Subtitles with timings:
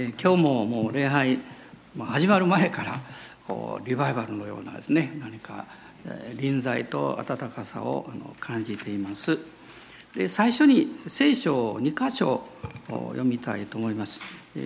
[0.00, 1.40] え今日ももう礼拝、
[1.96, 3.00] まあ、始まる前から
[3.48, 5.66] こうリバイバルのようなですね何か
[6.36, 8.08] 臨在と温かさを
[8.38, 9.36] 感じています。
[10.14, 12.44] で最初に聖書を2箇所
[12.88, 14.20] 読みたいと思います。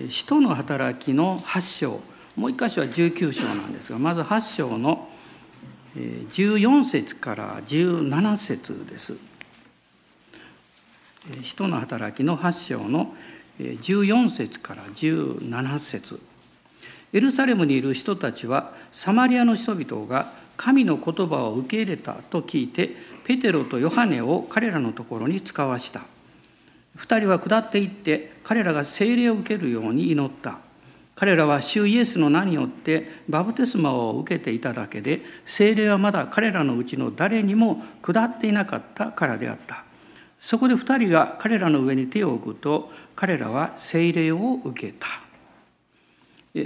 [0.09, 1.89] 使徒の働きの8章
[2.35, 5.09] もう1箇所は19章なんですがまず8章の
[5.95, 9.17] 14節から17節です。
[11.41, 16.19] 使徒の働きの8章の14節から17節。
[17.13, 26.01] エルサレムにいる人たちはサマリアの人々が神の言葉を受け入れたと聞いてペテロとヨハネを彼らのところに使わした。
[26.97, 30.59] 2人は下っていって彼らが聖霊を受けるように祈った。
[31.15, 39.85] 彼らは主イエスの名によってバプテスマを受けていただけで聖霊はまだ彼らのうちの誰にも下っていなかったからであった。
[40.43, 45.07] そこで2人が彼らの上に手を置くと彼らは聖霊を受けた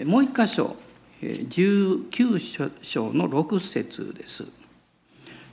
[0.05, 0.76] もう一箇所
[1.22, 4.46] 19章の6節です。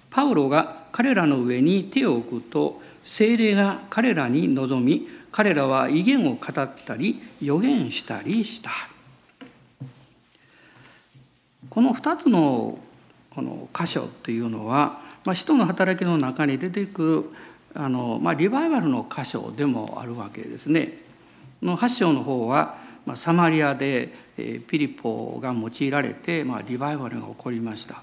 [0.08, 8.70] パウロが彼らの上に手を置くと聖霊が彼らに臨み彼らは威厳を語ったり予言したりした。
[11.68, 12.78] この2つの
[13.28, 17.43] この箇所というのは、まあ、使徒の働きの中に出てくる
[17.74, 20.98] あの、まあ、リバイバルの箇所でもあるわけですね。
[21.62, 24.12] の8章の方は、まあ、サマリアで
[24.66, 27.94] ピリポが用いられて、まあ、リバイバルが起こりました。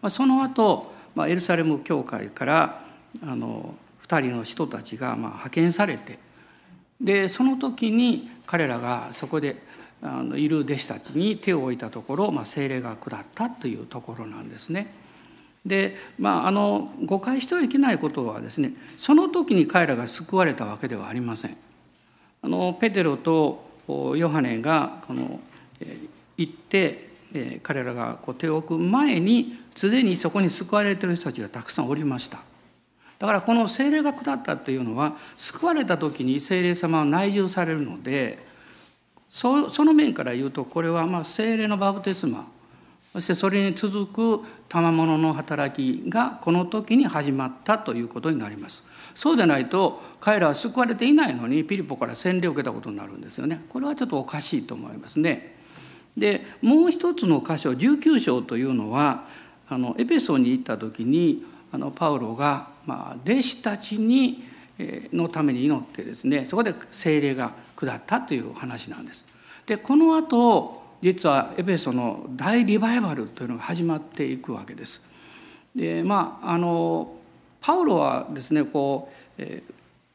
[0.00, 2.84] まあ、その後、まあ、エルサレム教会から
[3.22, 3.74] あの
[4.06, 6.18] 2人の人たちがまあ派遣されて
[7.00, 9.62] でその時に彼らがそこで
[10.02, 14.92] あのいる弟子たちに手を置いたところ、まあ、精霊が下ったというところなんですね。
[15.64, 21.56] でまあ、あの誤解してはいけないことはですねその時に彼らが救われたわけではありません。
[22.42, 23.64] あのペテロと
[24.16, 25.38] ヨハネがこの
[26.36, 27.10] 行って
[27.62, 32.40] 彼らがこう手を置く前にすでにそこに救われている人たちがたくさんおりました。
[33.20, 38.40] だからこの精霊が下ったというのは救われた時に精霊様は内住されるので
[39.30, 42.48] その面から言うとこれはまあ精霊のバプテスマ
[43.12, 48.82] そしてそれに続く賜物の働きがこの時に始まったということになります。
[49.14, 53.64] そうでないと彼らは救われていないのにピリポから洗礼を受けたことになるんですよね。
[53.68, 55.56] これはちょっとおかしいと思いますね。
[56.16, 59.24] でもう一つの箇所19章というのは
[59.68, 64.44] あのエペソに行った時にあのパウロが、まあ、弟子たちに
[65.12, 69.24] のために祈ってですねそこで精霊が下ったという話なんです。
[69.66, 75.04] でこの後実はエペソの大リバイバルというのが始まっていくわけです。
[75.74, 77.16] でまああの
[77.60, 79.62] パウロはですねこう、え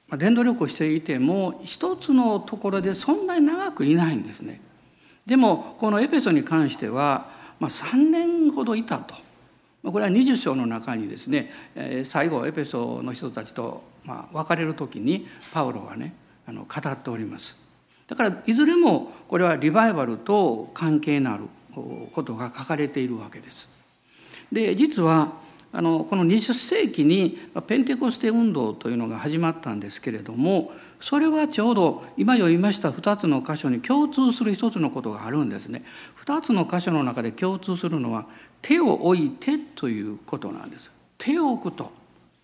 [0.10, 4.62] ー、伝道旅行していても一つのところでそんなに長くいないんですね。
[5.26, 9.14] でもこのエペソに関しては、まあ、3年ほどいたと。
[9.84, 11.52] これは20章の中にですね
[12.06, 16.14] 最後エペソの人たちとまあ別れる時にパウロはね
[16.46, 17.67] あの語っております。
[18.08, 21.44] だからいずれもこれはリバイバルと関係のある
[22.14, 23.70] ことが書かれているわけです。
[24.52, 25.34] で実は
[25.74, 35.84] あのこの20世紀にペンテコステ運動というのが始まったんですけれどもそれはちょうど今読みました2つの箇所に共通する一つのことがあるんですね。
[36.26, 38.26] 2つの箇所の中で共通するのは
[38.62, 40.90] 手を置いてということなんです。
[41.18, 41.92] 手を置くと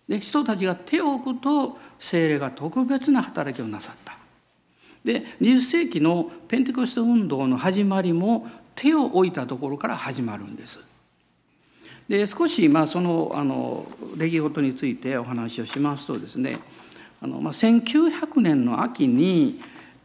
[0.08, 4.03] で人たちが手を置くと精霊が特別な働きをなさった。
[5.04, 10.80] で20世紀のペンテコステ運動の始まりも手を置いたところから始まるんです。
[12.08, 16.58] で少しまあそのあの出来事についてお話をしますとですね
[17.22, 19.60] あの、まあ、1900年の秋に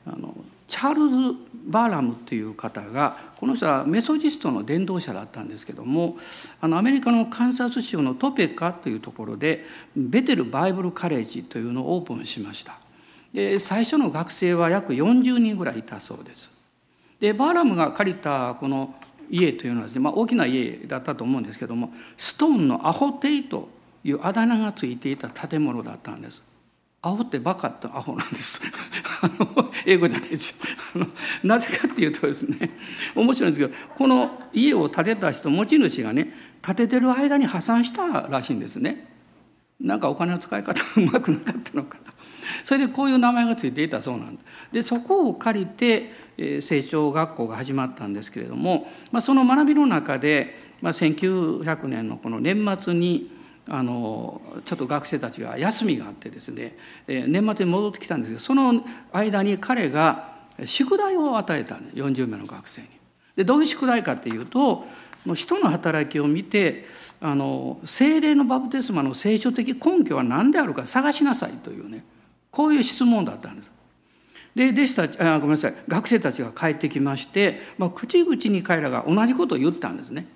[0.06, 0.34] あの
[0.68, 1.36] チャールズ・
[1.66, 6.18] バーラムという方がこの人はメソジストの伝道者だったんですけども
[6.62, 12.80] あのアメリカのカンサス州のトペカというところでベテル・バイブル・カレッジというのをオープンしました。
[13.34, 16.50] で最初の学生は約40人ぐらいいたそうです。
[17.20, 18.96] でバーラムが借りたこの
[19.30, 23.70] 家というのはですね、まあ、大きな家だったと思うんですけどもストーンのアホテイと
[24.04, 26.42] いうあだ名がついていた建物だったんです。
[27.02, 28.62] アホってバカってアホなんです
[29.86, 30.62] 英語じゃないです
[30.98, 31.08] よ
[31.44, 32.72] なぜかっていうとですね
[33.16, 39.08] 面白いんですけどこの家を建てた人持ち主がね建ててる間に破産したらしいんですね
[39.80, 42.14] なんかお金の使い方うまくなかったのかな
[42.64, 53.32] それでこういう名前がついていたそうなんででそこを借りて成長学校が始まったんですけれども、まあ、その学びの中で、まあ、1900年のこの年末に
[53.68, 56.76] あのちょっと学生たちが休みがあってですね
[57.08, 62.88] 年末に戻ってきたんですけどその間に彼が宿題を与えたね40名の学生に。
[63.36, 64.86] でどういう宿題かっていうと
[65.26, 66.86] もう人の働きを見て
[67.22, 72.04] あの精霊のバプテスマの聖書的根拠は何であるか探しなさいというね
[72.52, 73.72] こういう質問だったんです。
[74.56, 80.28] で弟子たちあごめんなさい学生たちが帰ってきまして、まあ、口々に彼らが同じことを言ったんですね。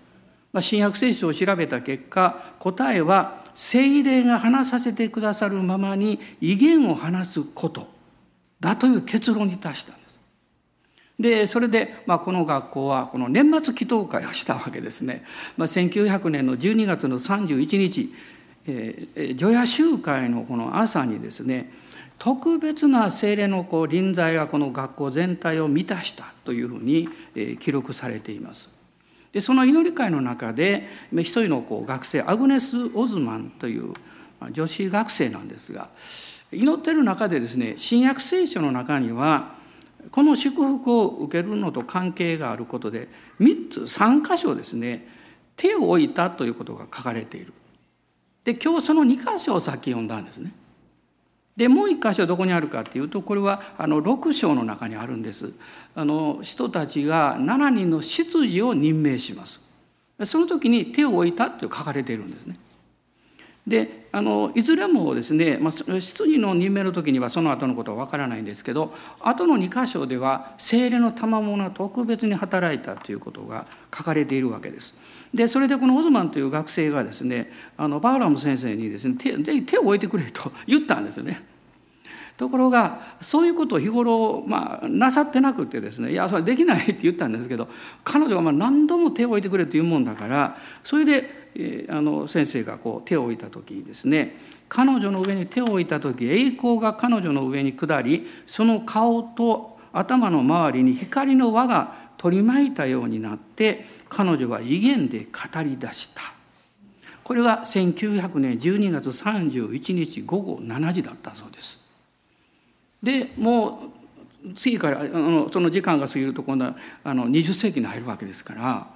[0.54, 7.88] まあ、新約聖書を調べた結果答えは聖霊が話させてくださるままに威厳を話すこと
[8.60, 10.04] だという結論に達したんです。
[11.20, 15.24] でそれで、まあ、この学校はこの年末祈祷会をしたわけですね。
[15.58, 18.14] まあ、1900年の12月の31日、
[18.68, 21.72] えー、除夜集会のこの朝にですね
[22.24, 27.10] 特別な精霊のこう臨在がこの学校全体を満たしたというふうに
[27.60, 28.70] 記録されています。
[29.34, 33.92] でその祈り会の中で一人のこう学生アグネス・オズマンという
[34.52, 35.90] 女子学生なんですが
[36.54, 39.56] 祈ってる中でですね新約聖書の中には
[40.12, 43.10] この祝福を受けるのと関係があることで
[43.42, 45.10] 3つ3箇所ですね
[45.58, 47.52] 手を置いたということが書かれている。
[48.46, 50.54] で今日その2箇所をさっき読んだんですね。
[51.56, 55.54] でもう一箇所どこにあるかっていうとこれはあの6章の中にあるんです。
[55.96, 59.62] あの人たちが7人の執事を任命します。
[60.26, 62.58] その時に手を置いたって書かれているんですね。
[63.68, 73.66] であのいずれもですね、まあ、執事の任命の時にはその後のことはわからないんですけど後の2箇所では精霊の賜物が特別に働いたということが
[73.96, 74.96] 書かれているわけです。
[75.34, 81.54] でそれでこのオズマンという学生がですねあのバウラム先生にですね手ぜひ手を置いてくれと言ったんですね。
[82.38, 87.68] ところがそういうことを日頃、まあ、なさってなくてですねいやそれできないって言ったんですけど
[88.04, 94.36] 彼女がまあ何度も手を置いてくれというもんだからそれで、えー、あの先生がこう手を置いた時にですね
[94.68, 106.22] 彼女の上に手を置いた時栄光が彼女の上に下りその顔と頭の周りに光の輪が取り巻いたようになって彼女は威厳で語り出した
[107.24, 111.84] これは1900年12月31日午後7時だったそうです
[113.02, 113.92] でも
[114.46, 118.88] う次からあのその時間が過ぎると今度はあの20世紀に入るわけですから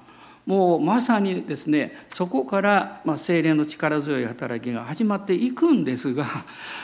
[0.46, 6.26] もうまさにですねそこから、まあ、精霊の力強い働きが始まっていくんですが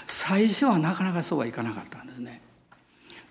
[0.05, 2.42] 最初はなかなかそうはいかなかったんですね。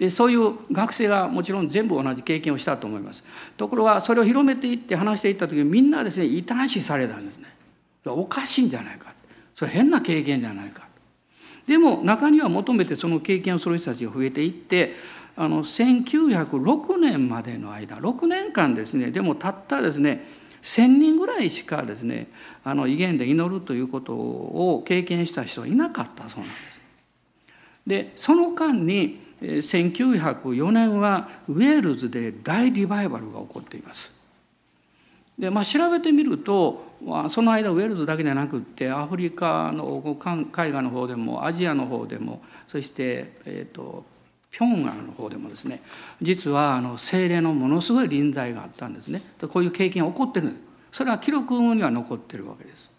[0.02, 3.22] でそういう学生がもちろん全部同じ経験をしたと思います。
[3.56, 7.46] ところがそれを広めていって話していった時にみんなですね異端視されたんですね。
[8.06, 9.14] おかしいんじゃないか。
[9.54, 10.88] それ変な経験じゃないか。
[11.68, 14.96] でも中には求めてその経験をする人たちが増えていって
[15.36, 20.24] あの1906年までの間6年間ですねでもたったですね
[20.62, 22.26] 1,000人ぐらいしかですね
[22.64, 26.80] あの威厳で祈るということを経験した人はいなかったそうなんです。
[27.86, 34.20] でその間に1904年はウェールズで大リバイバルが起こっています。
[35.38, 40.16] でまあ、調べてみると、まあ、その間ウェールズだけじゃなくってアフリカの
[40.52, 44.04] 海岸の方でもアジアの方でもそして、えーと、
[44.50, 45.80] ピョンガンの方でもですね
[46.20, 50.62] 実はあの精霊のものすごい臨在があったんですねこういう経験が起こってるんです
[50.92, 52.90] それは記録には残ってるわけです。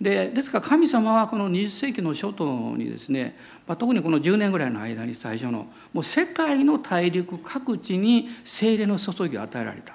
[0.00, 3.36] でですから神様はこの20世紀の初頭にですね、
[3.66, 9.94] まあ、特にこの10年ぐらいの間に最初のもう世界の大陸各地に精霊の注ぎを与えられた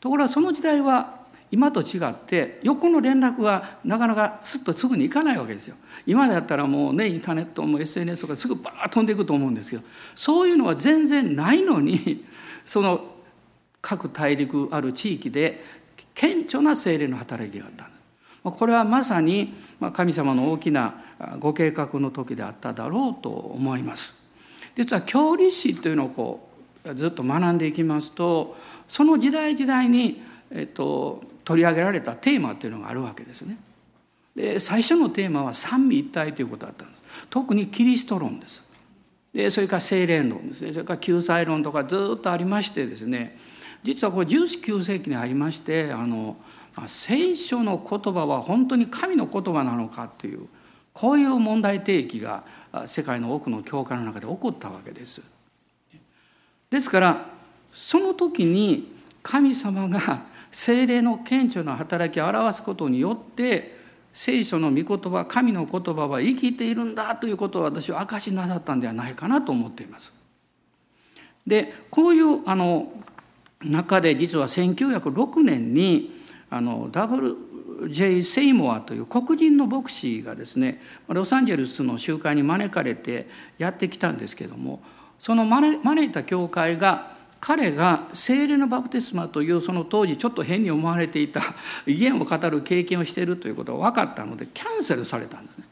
[0.00, 1.16] ところがその時代は
[1.50, 5.76] 今と違って横の連絡がなかなかすっとすぐにいかないわけですよ。
[6.04, 9.82] 今だったらもうねインターネットも SNS とかすぐバーッ飛んでいくと思うんですけど
[10.14, 12.24] そういうのは全然ないのに
[12.66, 13.16] その
[13.80, 15.64] 各大陸ある地域で
[16.14, 17.88] 顕著な精霊の働きがあった
[18.52, 19.54] これはまさに
[19.92, 20.94] 神様の大きな
[21.38, 24.22] ご計画の時であっただろうと思います。
[24.76, 26.48] 実は教理史というのをこ
[26.84, 28.56] うずっと学んでいきますと
[28.88, 33.58] その時代時代に、えっと、取り上げられたテーマというのがあるわけですね。
[34.34, 37.02] で最初のテーマは三位一体ということだったんです。
[37.30, 38.66] 特にキリスト論です。
[39.36, 43.36] でそれから精霊論ですねそれから救済論とかずっとありましてですね
[43.82, 46.36] 実はこれ19世紀にありましてあの
[46.88, 50.46] 聖書の言葉は本当に神の言葉なのかという
[50.92, 52.44] こういう問題提起が
[52.86, 55.22] 世界の多くの教会の中で起こったわけです。
[56.70, 57.26] ですから
[57.72, 58.92] その時に
[59.22, 63.76] 神様が精霊の顕著な働きを表すことによって
[64.14, 70.12] 聖書の御言葉神の言葉は生きているんだということを私は証しなさったんではないかなと思っています。
[71.46, 72.92] でこういうあの
[73.62, 76.15] 中で実は1906年に
[76.50, 78.22] あの W.J.
[78.22, 84.80] セイモアという黒人の牧師がですねロサンゼルスの集会に招かれてやってきたんですけども
[85.18, 91.42] その招いた教会が彼が聖霊のバプテスマというその当時ちょっと変に思われていた
[91.86, 95.64] 威厳を語る経験をしているということが分かったのでキャンセルされたんですね。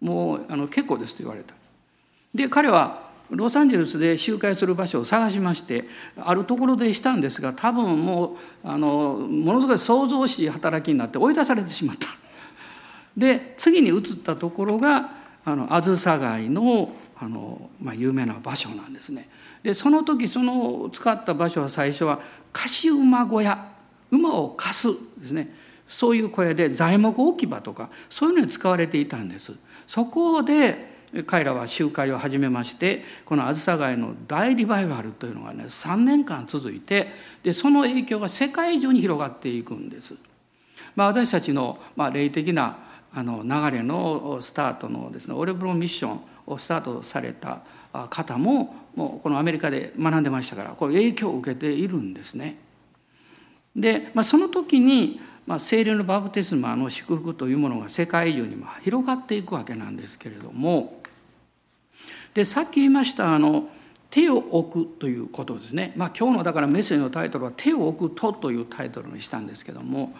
[0.00, 1.54] もうあの結構ですと言われた。
[2.34, 5.84] で彼はロサンゼルスで集会する場所を探しまして
[6.16, 12.08] あるところでしたんですが多分もうあのものすごい創造しい働きになって追い出されてしまった。
[13.16, 15.10] で次に移ったところが
[15.44, 19.28] あのあずさ街のあの、まあ、有名な場所なんですね。
[19.62, 22.20] でその時その使った場所は最初は
[22.52, 23.68] 貸し馬小屋
[24.10, 25.54] 馬を貸すですね
[25.86, 29.54] そういう小屋で材木置き場とかそういうのに使われていたんです。
[29.86, 30.89] そこで
[31.26, 37.08] 彼らは集会を始めましてこの梓ヶ谷の大リバイバルというのがね3年間続いて
[37.42, 40.14] でその影響が世界中に広がっていくんです。
[40.96, 42.78] まあ、私たちの、まあ、霊的な
[43.12, 47.60] あの流れのスタートのですねオレブロミッションをスタートされた
[48.08, 52.56] 方ももうこのアメリカで学んでましたからこれ影響を受けているんですね。
[53.74, 60.99] で、まあ、その時にまあ、聖霊のバプテスマの祝福というものが世界中に広がっていくわけなんですけれども
[62.34, 63.68] でさっき言いましたあの
[64.10, 70.14] 手を置くということですね、まあ、今日のだからメッセージのタイトルは「手を置くと」というタイトルにしたんですけども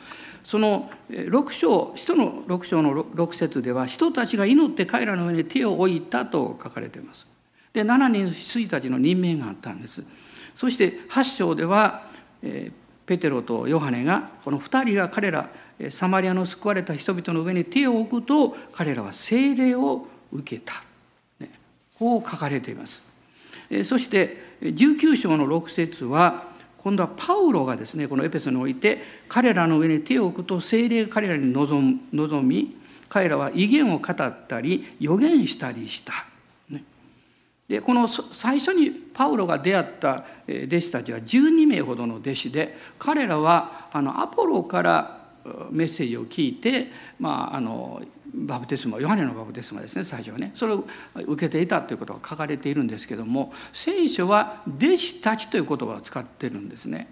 [0.45, 7.27] その6章使徒の6章の6節では人たちが祈って彼らの上に手を置いたと書かれています。
[7.73, 10.05] で7人羊たちの任命があったんです。
[10.55, 12.09] そして8章では、
[12.43, 12.73] え
[13.07, 15.51] ペテロとヨハネがこの2人が彼ら
[15.91, 20.85] サマリアの救われた人々の上に手を置くと彼らは聖霊を受けた、
[22.01, 23.03] こう書かれています。
[23.85, 32.77] そして19章の6節は今度はパウロがですねこのエペソにおいて彼らの上に手を置くと聖霊が彼らに望み
[33.11, 36.27] 彼らは威厳を語ったり予言したりした。
[37.69, 45.21] でこの最初にパウロが出会った弟子たちは12名ほどの弟子で彼らはあのアポロから
[45.71, 46.89] メッセージを聞いて、
[47.19, 48.03] まあ、あの
[48.33, 50.85] バプテスマヨハネのバプテスマですね最初はねそれを
[51.15, 57.09] 受けていたということが書かれているんですけども聖書は弟子たちという言葉を使ってるんですね。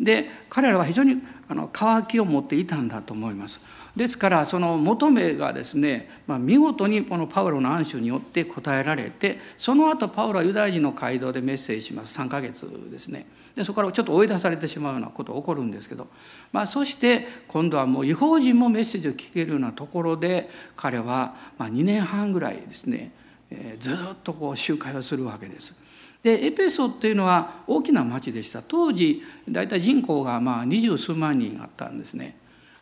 [0.00, 3.60] で彼らは非常にあの渇きを持っていたんだと思います。
[3.98, 13.26] ですからその求めがですね、まあ、見事にこのパウロの暗守によって答えられてその後パウロはユダヤ人の街道でメッセージします3ヶ月ですね
[13.56, 16.06] でそこからちょっと追い出されてしまうようなことが起こるんですけど、
[16.52, 23.10] まあ、そして今度はもう違法人もメッセージを聞けるようなところで彼はま2年半ぐらいですね、
[23.50, 25.74] えー、ずっとこう集会をするわけです。
[26.22, 28.62] でエペソっていうのは大きな町でした。
[28.62, 32.36] 当時大体人口がまあ二十数万人あったんですね。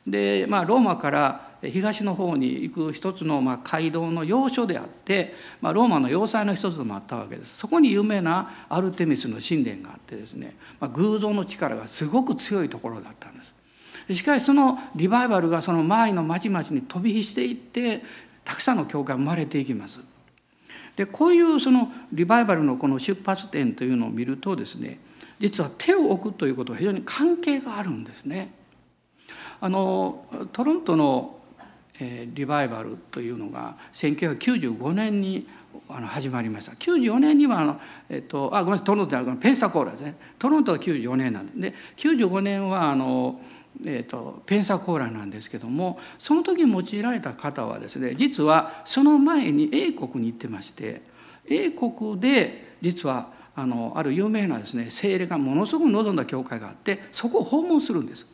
[0.07, 7.57] で、まあ、ローマから東の方に行く一つのまあ街道の要所であって、まあ、ローマの要塞の一つでもあったわけです。
[7.57, 13.55] そこに有名なアルテミスの神殿があってですね、まあ、偶像の力がすごく強いところだったんです。
[14.14, 18.05] しかしそのリバイバルがその周りの町々に飛び火していって
[18.45, 20.00] たくさんの教会が生まれていきます。
[20.97, 24.99] でこういうそのリバイバルのこの出発点というのを見るとですね
[25.38, 28.55] 実は手を置くということは非常に関係があるんですね。
[29.61, 31.38] あのトロントの、
[31.99, 35.47] えー、リバイバルというのが1995年に
[35.88, 36.73] あの始まりました。
[36.73, 40.17] 94年にはあの、えっと、あごめんなさいトロントじゃペンサコーラですね。
[40.38, 51.02] トロントは94年なんでで95年はあの、ええっと、ペンサコーラなんですけどもその時用いられた方はですね実はその前に英国に行ってまして
[51.49, 58.26] 英国で実はあのある有名なですね精霊がものすごく望んだ教会があってそこを訪問するんです。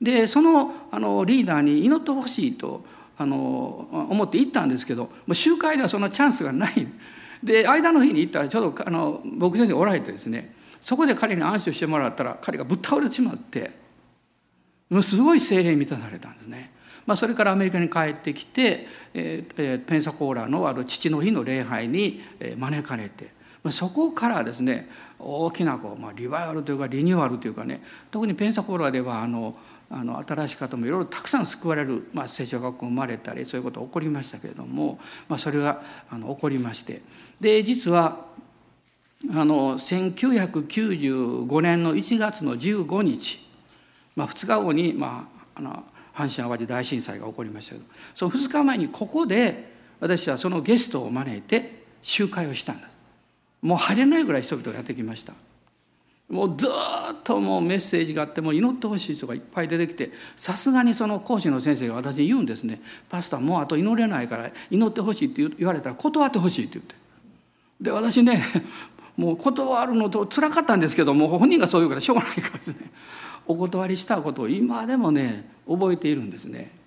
[0.00, 2.84] でそのあのリーダーに祈ってほしいと
[3.16, 6.86] あの思って行ったんですけどもう集会ではそんなチャンスがない
[7.42, 13.72] で間の日に行ったらちょうどあの僕先生おられてですねそこで彼に安心してもらったら彼がぶっ倒れてしまって
[14.90, 16.72] もうすごい精霊満たされたんですね。
[17.06, 22.20] まあ、それからアメリカに帰ってきて、えー、ペンサコーラのある父の日の礼拝に
[22.58, 23.30] 招かれて
[23.62, 29.56] まあそこからですね大きなこう、まあ、リバイバルというかリニューアルというかね特にペンサコーラではあの
[29.90, 34.98] あの新しい方もいろいろたくさん救われる、まあ、聖書学校生まれたりそういうことが起こりましたけれども、
[35.30, 35.80] まあ、それが
[36.10, 37.00] あの起こりまして
[37.40, 38.26] で実は
[39.34, 43.47] あの1995年の1月の15日、
[44.18, 47.84] まあ、2日後に、まあ、あの阪神・淡路大震災が起こりましたけど
[48.16, 52.88] その2日前にここで私はそのゲストを招いて集会をしたんです
[53.62, 55.32] もう入れないぐらい人々がやってきました。
[56.28, 56.70] もうずっ
[57.24, 66.94] ともうメッセージがあっても祈ってほしい人がいっぱい出てきてさすがにその講師の先生が私に言うんですね「パスタもうあと祈れないから祈ってほしい」って言われたら断ってほしいって言って。
[67.80, 68.44] で私ね
[69.16, 72.90] もう断るのと辛かったんですけども本人がそう言うからしょうがないからですね。
[73.48, 76.78] お断りしたことを今でもね覚えているんですね。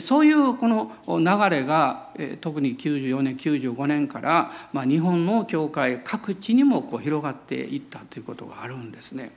[0.00, 2.08] そういうこの流れが
[2.40, 9.30] 特に94年95年からまあ日本の教会各地にもこう広がっていったということがあるんですね。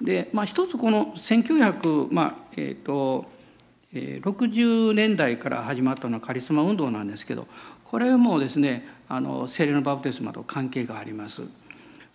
[0.00, 3.26] で、まあ、一つこの1900、まあえーと、
[3.92, 7.46] 60年代から始まったのはカリスマ運動なんですけど
[7.84, 11.42] これもですねあの聖霊のバプテスマと関係があります。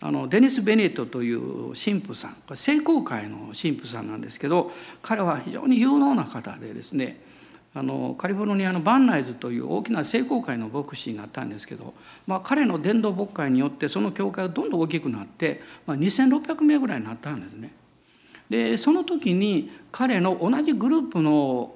[0.03, 7.21] あのデニス・ベネットという神父さん聖公会の神父さんなんですけど彼は非常に有能な方でですね
[7.73, 11.93] あのカリフォルニアのバンナイズという大きな聖公会の牧師になったんですけど、
[12.27, 17.71] まあ、彼の伝道牧会によってその教会がどんどん大きくなって、まあ、2600名ぐらいになったんですね。
[18.49, 21.73] でその時に彼の同じグループの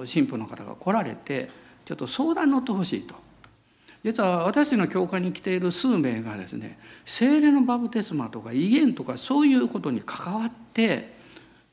[0.00, 1.48] 神父の方が来られて
[1.86, 3.23] ちょっと相談乗ってほしいと。
[4.04, 11.14] 実は私の教会に来ている数名がですね精霊のバプテスマとか威厳とかそういうことに関わって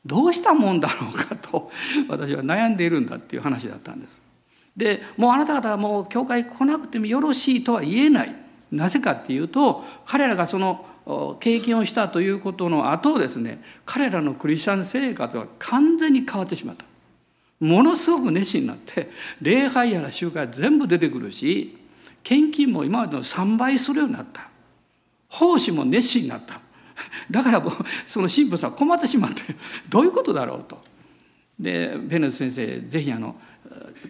[0.05, 1.69] どうしたもんだろうかと
[2.07, 4.21] 私は悩んでいるんだっていう話だったんです。
[4.75, 8.35] でもうあなた方はもう教会来なくてもよろしいとは言えない
[8.71, 10.85] なぜかっていうと彼らがその
[11.41, 16.85] 経験をしたということの後ですね彼らのクリスチャン生活は完全に変わってしまった
[17.59, 19.11] ものすごく熱心になって
[19.41, 21.80] 礼拝やら集会全部出てくるし
[22.23, 24.49] 献金も今までの3倍するようになった。
[25.29, 26.59] 奉仕も熱心になった。
[27.31, 27.63] だから
[28.05, 29.41] その神父さん困ってしまって
[29.89, 30.81] どういうことだろうと。
[31.59, 33.35] でベネット先生ぜひあの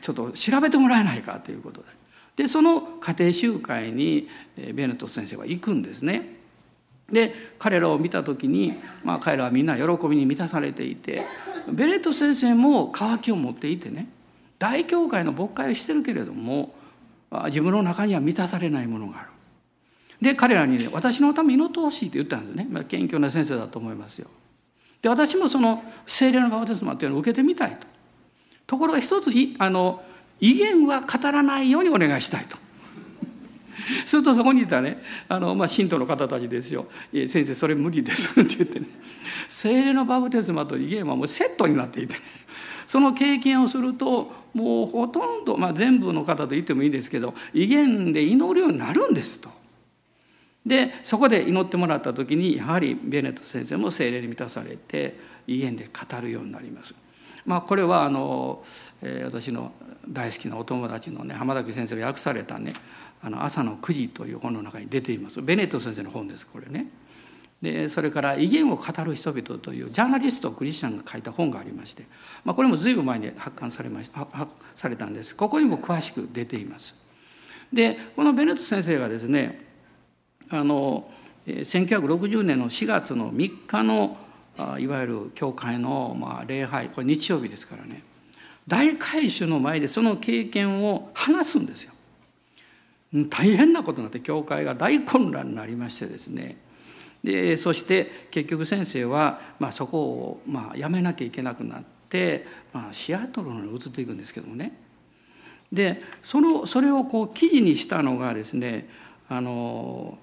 [0.01, 1.87] ちょっと調べてもらえないかということで。
[2.35, 6.41] でその家庭集会にベネット先生は行くんですね。
[7.11, 11.23] で彼らを見た時に、まあ、彼らはみんな喜びに満たされていて
[11.69, 14.07] ベネット先生も渇きを持っていてね
[14.57, 16.73] 大教会の牧会をしてるけれども
[17.45, 19.27] 自分の中には満たされないものがある。
[20.21, 24.27] で彼らにね私のため祈ってほしいって言ったんですね、まあ、謙虚な先生だと思いますよ。
[25.01, 27.87] で私もその聖霊のバプテスマっていうのを受けてみたいと。
[28.67, 30.03] ところが一つあの
[30.39, 32.57] 威厳は語らないようにお願いしたいと。
[34.05, 38.85] するとそこにいたねあの、まあ、信徒の方たちですよ「先生それ無理です」って言ってね
[39.47, 42.21] 聖霊のバプテスマと威厳はもうセットになっていてね
[42.85, 49.49] その経験をするともうほとんど、まあ、全部の方と言ってもいいですけど威厳で祈るようになるんですと。
[50.65, 55.17] でそこで祈ってもらった時にやはりベネット先生も精霊に満たされて
[55.47, 56.93] 威厳で語るようになります。
[57.45, 58.63] まあ、これはあの、
[59.01, 59.71] えー、私の
[60.07, 62.73] 大好きなお友達のね浜崎先生が訳されたね
[63.23, 66.87] 「あの朝の9時」という本の中に出ていますベネット先生の本ですこれね。
[67.61, 72.05] でそれから「威厳を語る人々」というジャーナリストクリスチャンが書いた本がありまして、
[72.43, 76.95] まあ、これも随分前に発刊されまし発されたんですここにも詳しく出ています。
[77.71, 79.65] でこのベネット先生がですね
[80.49, 81.09] あの
[81.47, 84.17] 1960年の4月の3日の
[84.79, 88.03] いわゆる教会のまあ礼拝これ日曜日ですからね
[88.67, 91.93] 大改修の前でその経験を話すんですよ。
[93.29, 96.55] 大変なことになって教会が大混乱になりましてですね
[97.23, 104.73] でそして結局先生は、まあ、そこを、まあ、やめなきゃいけなくなって、まあ、シアトルに移っていくんですけどもね
[105.71, 108.89] でそのそれをこう記事にしたのがですね
[109.29, 110.17] あの、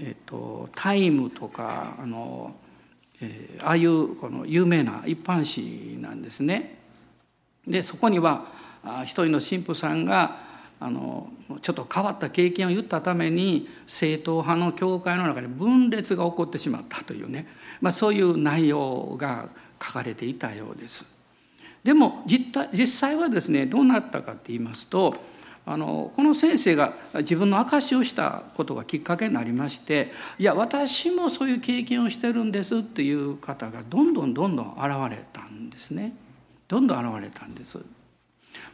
[0.00, 2.56] えっと、タイムとかあの、
[3.20, 6.78] えー、ああいうこの有名な一般紙なんですね。
[7.66, 8.46] でそこには
[9.04, 10.47] 一人の神父さんが
[10.80, 11.28] あの
[11.60, 17.48] ちょっと変わった経験を言ったために正統派の教会の中に分裂が起こってしまったというね、
[17.80, 19.48] まあ、そういう内容が
[19.82, 21.18] 書かれていたようです。
[21.82, 25.14] でも実際はですねどうなったかって言いますと
[25.64, 36.14] あのこの先生が自分の証しをしたことがきっかけになりましていや私もそういう経験をしてるんですっていう方がどんどんどんどん現れたんですね
[36.66, 37.78] どんどん現れたんです。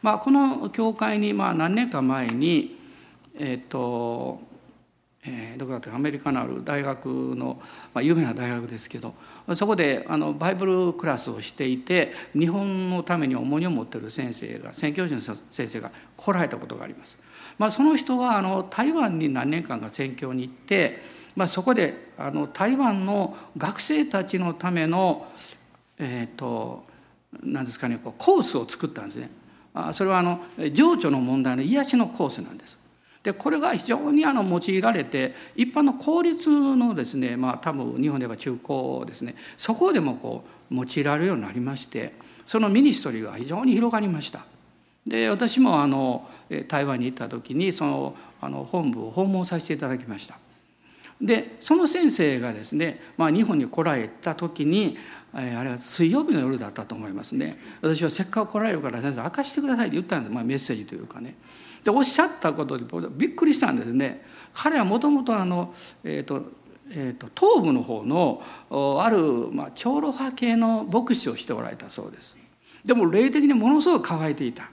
[0.02, 2.78] まあ、この教会にまあ何年か前に
[3.36, 4.40] えっ、と、
[5.26, 7.60] えー、どこだったかアメリカのある大学の、
[7.94, 9.14] まあ、有名な大学ですけど
[9.54, 17.18] そこであのバイブルクラスをしていて日本のために重荷を持ってる先生が宣教師の先生が来られたことがあります。
[17.56, 21.00] まあ、その人はあの台湾に何年間か宣教に行って、
[21.36, 25.26] まあ、そこであの台湾の学生たちのための
[25.98, 26.84] え、ー、と
[27.42, 29.30] 何ですかねこうコースを作ったんですね。
[29.92, 30.40] それはあの
[30.72, 32.78] 情緒の問題の癒しのコースなんです。
[33.24, 42.12] でこれが非常にあの用いられて一般の公立のですねまあ多分日本では中高ですねそこでもこう用いられるようになりまして
[42.44, 44.44] そのミニストリーが非常に広がりました。
[45.06, 46.28] で私もあの
[46.68, 50.38] 台湾に行った時にそのあの本部を訪問させていただきました。
[51.20, 54.98] でその先生がですね、まあ、日本に来られた時に
[55.34, 57.58] あれは水曜日の夜だったと思いますね。
[57.82, 61.36] 私はせっかく来られるから先生明かしてくださいって言ったんです、まあ、メッセージというかね。
[61.82, 64.24] でおっしゃったことでびっくりしたんですね。
[64.54, 66.52] 彼はもともとあの、えーと
[66.90, 68.42] えーと、東部の方の
[69.02, 72.36] ある、まあ、長老派系の牧師をしておられたそうです。
[72.84, 74.70] でも霊的にものすごく乾いていた。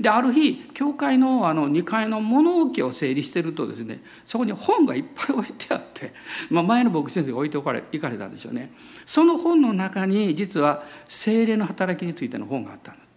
[0.00, 6.12] である日教会のあの2階の物置を整理してるとですねそこに本がいっぱい置いてあって、
[6.50, 8.72] まあ、前の牧師先生が置いておかれ行かれたんでしょうね。
[9.04, 13.08] その本の中に実は精霊の働きについての本があったんです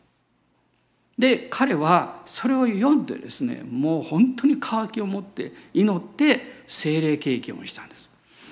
[1.17, 8.09] で彼はそれを読んでですねもう本当に渇きを持って祈って精霊経験をしたんです。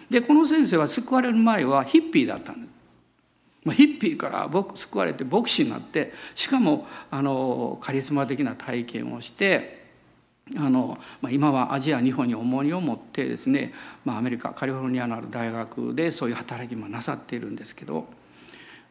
[0.09, 2.68] でこの先生は救われる前はヒッピーだったんです。
[3.65, 9.79] ヒッピーから救われて牧師になってしかもあのカリスマ的な体験をして
[10.57, 13.73] あの、まあ、今はアジア日本に重荷を持ってですね、
[14.05, 18.07] まあ、アメリカカリフォルニアのある大学でそういう働きもなさっているんですけど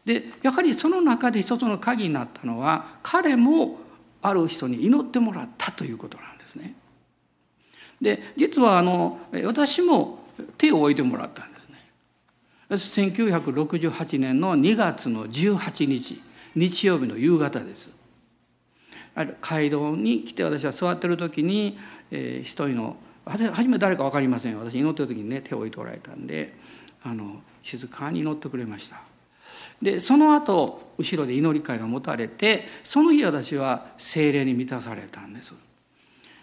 [0.04, 3.78] でやはりその中で一つの鍵になったのは彼も
[4.22, 6.74] ある人に祈ってもらったということなんですね。
[8.00, 10.18] で実はあの私も
[10.56, 11.57] 手を置いてもらったんです。
[12.70, 16.20] 1968年の2月の18日
[16.54, 17.90] 日曜日の夕方です。
[19.40, 21.78] 街道に来て私は座ってる時に、
[22.10, 26.54] えー、一人の初め誰か分かりません私祈ってる時にね手を置いておられたんで
[27.02, 29.00] あの静かに祈ってくれました。
[29.82, 35.54] でその後後ろで祈り会が持たれてその日私は精霊に満たされたんです。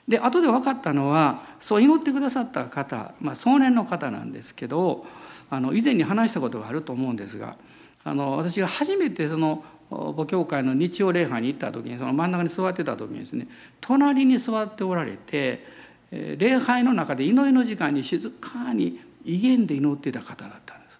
[0.07, 5.05] で後で分かったのはそう祈ってくださった方、まあ、壮年の方なんですけど
[5.49, 7.58] あの以前に話したことがあると思うんですが
[8.03, 13.47] あの私が初めてその母教会の日曜礼拝に行った時にその真ん中に座ってた時にですね
[13.81, 15.65] 隣に座っておられて
[16.12, 20.99] 礼拝の中で祈りの時間に静かに威厳で祈ってた方だったんです。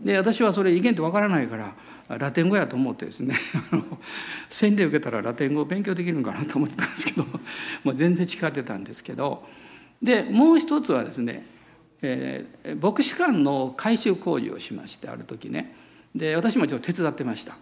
[0.00, 1.74] で私はそれ威厳ってわからないから
[2.18, 3.36] ラテン語やと思ってですね
[4.50, 7.24] 洗礼受けたらラテン語を勉強できるのかなと思ってたんですけど
[7.82, 9.46] もう全然誓ってたんですけど
[10.02, 11.46] でもう一つはですね
[12.04, 15.74] えー、牧師館の改修工事をしましてある時ね。
[16.14, 17.56] で私もちょっと手伝ってました。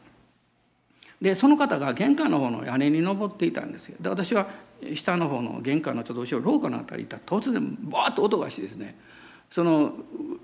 [1.20, 3.96] でその方が玄関の方の屋根に登っていたんですよ。
[4.00, 4.48] で私は
[4.94, 8.96] 下の方の玄関のちょっと後ろ廊下の辺りにいた突然バーッと音がしてですね
[9.48, 9.92] その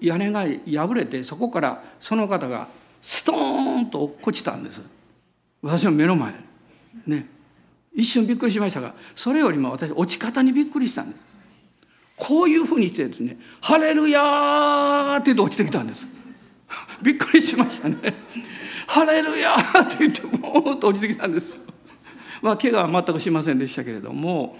[0.00, 2.68] 屋根が破れてそこからその方が
[3.02, 4.80] ストーンと落っこちたんです。
[5.61, 6.32] 私の目の前。
[7.06, 7.26] ね。
[7.94, 11.28] 一瞬びっくりしましたがそれよりも私落ち方にびっくりしたんです。
[12.18, 16.07] こういうふうにしてですね「ハレルヤー!」って言って落ちてきたんです
[17.00, 17.96] びっくりしましたね
[18.88, 21.59] 「ハレルヤー!」って言ってボーンと落ちてきたんです
[22.42, 24.59] まあ怪我は全くしませんでしたけれども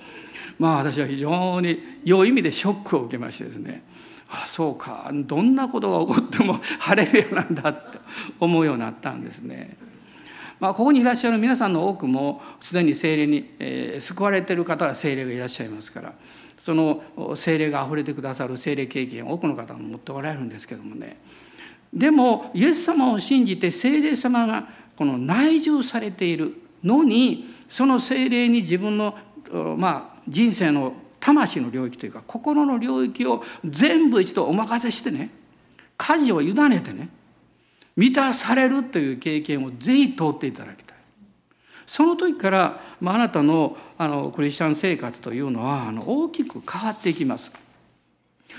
[0.59, 3.83] まあ私は非常に良い意味でショックを受けましてですね
[4.31, 7.99] あそうかどんなことが起こっても ハレルヤなんだって
[8.39, 9.77] 思うようになったんですね。
[10.61, 16.15] まあ、ここにいらっしゃる皆さんの多くもすでに精霊に、えー、救われている方は精霊がいらっしゃいますから
[16.59, 17.03] その
[17.37, 21.21] 精霊があふれてくださる精霊経験を多くの方が持っておられるんですけどもね
[21.93, 29.17] でもイエス様を信じて精霊様がこの内住されているのにその精霊に自分の、
[29.77, 35.31] まあ、人生の魂の領域というか心の領域を全部一度お任せしてね
[35.97, 37.09] 舵を委ねてね
[37.97, 40.88] 満たされるという経験をぜひ通っていただきたい。
[41.89, 47.51] その時から、まあ、なたのあのクリスチャン生活というのはあの大きく変わっていきます。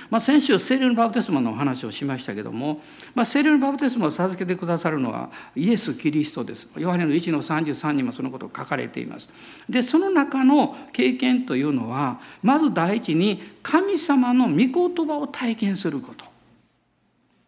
[0.09, 2.81] まあ、先週聖霊のバプテスマのお話をしましたけども、
[3.13, 6.67] まあ、聖霊のバプテスマを授けてくださるのはイエス・キリストです。
[6.75, 9.29] ヨハネの1の33にもそのことが書かれています。
[9.69, 16.25] でその中の経験というのはまず第一に神様の御言葉を体験すること。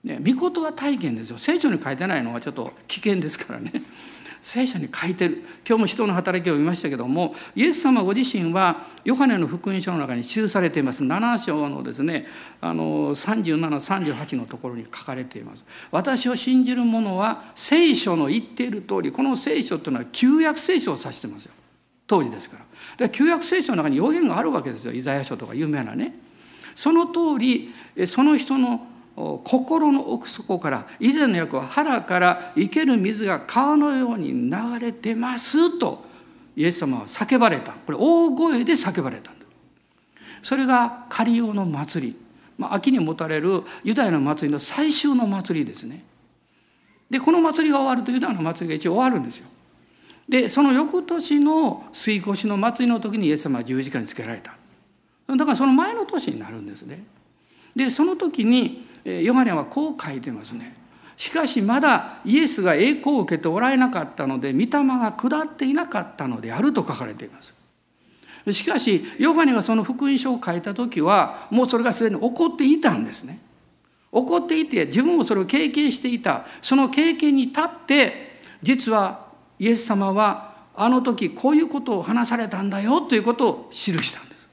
[0.04, 3.72] ね、御言葉体験ですよ聖書に書いてないのはちょっと危険ですからね
[4.42, 5.44] 聖書に書いてる。
[5.68, 11.04] 今日も人の働きを見ましたけどもイエス様ご自身はヨハネの福音書の中に記されています。
[11.04, 12.26] 7章のですね
[12.60, 15.64] あの3738のところに書かれています。
[15.92, 21.52] 私を信じる者は聖書の言っている通りこの聖書というのは旧約聖書を指してますよ。
[22.08, 23.08] 当時ですから。
[23.08, 24.94] で旧約聖書の中に予言があるわけですよ。
[24.94, 26.16] イザヤ書とか有名なね。
[26.74, 27.74] その通り
[28.08, 36.06] その人の心の奥底から以前の訳は腹から生ける水が川のように流れてますと
[36.56, 37.74] イエス様は叫ばれた。
[37.74, 39.46] これ大声で叫ばれたんだ。
[40.42, 42.16] それがカリオの祭り、
[42.58, 46.04] まあ、秋に持たれるユダヤの祭りの最終の祭りですね。
[47.10, 49.48] でこの祭りが終わるとユダヤの祭りが一応終わるんですよ。
[50.28, 54.56] でその翌年の水越の祭りの時にイエス様は十字架につけられた。
[55.28, 57.04] だからその前の年になるんですね。
[57.76, 60.76] でその時にヨハネはこう書いてますね。
[61.18, 67.54] しかしまだイエスが栄光を受けておられなかったので御霊が下っていなかったのであると書かれています。
[68.50, 73.40] しかしヨハネがその福音書を書いた時はもうそれがすでに起こっていたんですね。
[74.12, 76.46] 起こっていて自分もそれを経験していた。
[76.62, 79.28] その経験に立って実は
[79.60, 84.50] イエス様はあの時こういうことを話されたんだよということを記したんです。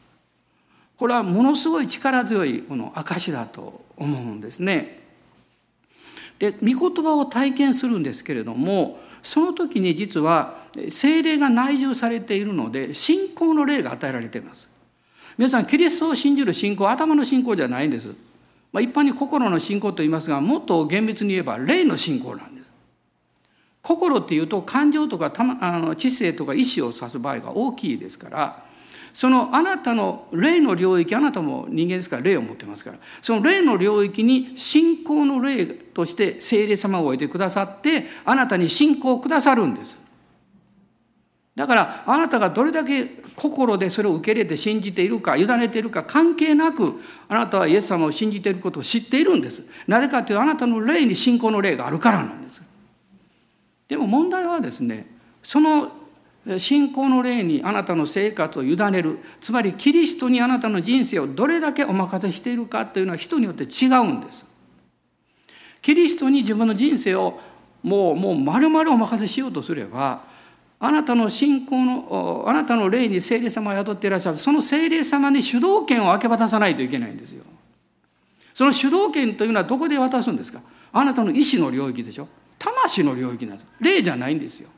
[0.98, 4.98] これはものすごい力強いこの証だと思うんですね。
[6.38, 10.54] で御言葉を体験するんですけれどもその時に実は
[10.88, 14.68] 精霊が内住されているので信仰の霊が与えられています。
[15.36, 18.08] 皆さんキリストを信じる信仰頭の信仰じゃないんです、
[18.72, 22.70] まあ、一般に心の信仰と言いますがもっと厳密に言えば霊の信仰なんです。
[23.82, 28.64] 心っていうと感情とかあの知性とか意志を指す場合が大きいですから
[29.12, 39.96] そのあなたの霊の領域あなたも人間ですから霊を持ってますからその霊の領域に信仰の霊として聖霊様を置いてくださってあなたに信仰をくださるんです。
[41.58, 49.64] だからあなたがどれだけ心でそれを受け入れて信じているか委ねているか関係なくあなたはイエス様を信じていることを知っているんです。
[49.88, 52.62] なぜかというとあなたの霊に信仰の霊があるからなんです。
[53.88, 55.06] でも問題はですね
[55.42, 55.90] その
[56.56, 64.46] 信仰の霊にあなたの生活を委ねるつまりキリストにあなたの人生をどれだけお任せしているかというのは人によって違うんです。
[65.82, 67.38] キリストに自分の人生を
[67.82, 70.24] もうもう丸々お任せしようとすれば
[70.80, 77.42] あなたの信仰のあなたの霊に聖霊様を宿っていらっしゃるその聖霊様に主導権を明け渡さないといけないんですよ。
[78.54, 80.60] その主導権というのはどこで渡すんですか？
[80.92, 82.26] あなたの意志の領域でしょ
[82.58, 84.68] 魂の領域なんです霊じゃないんですよ。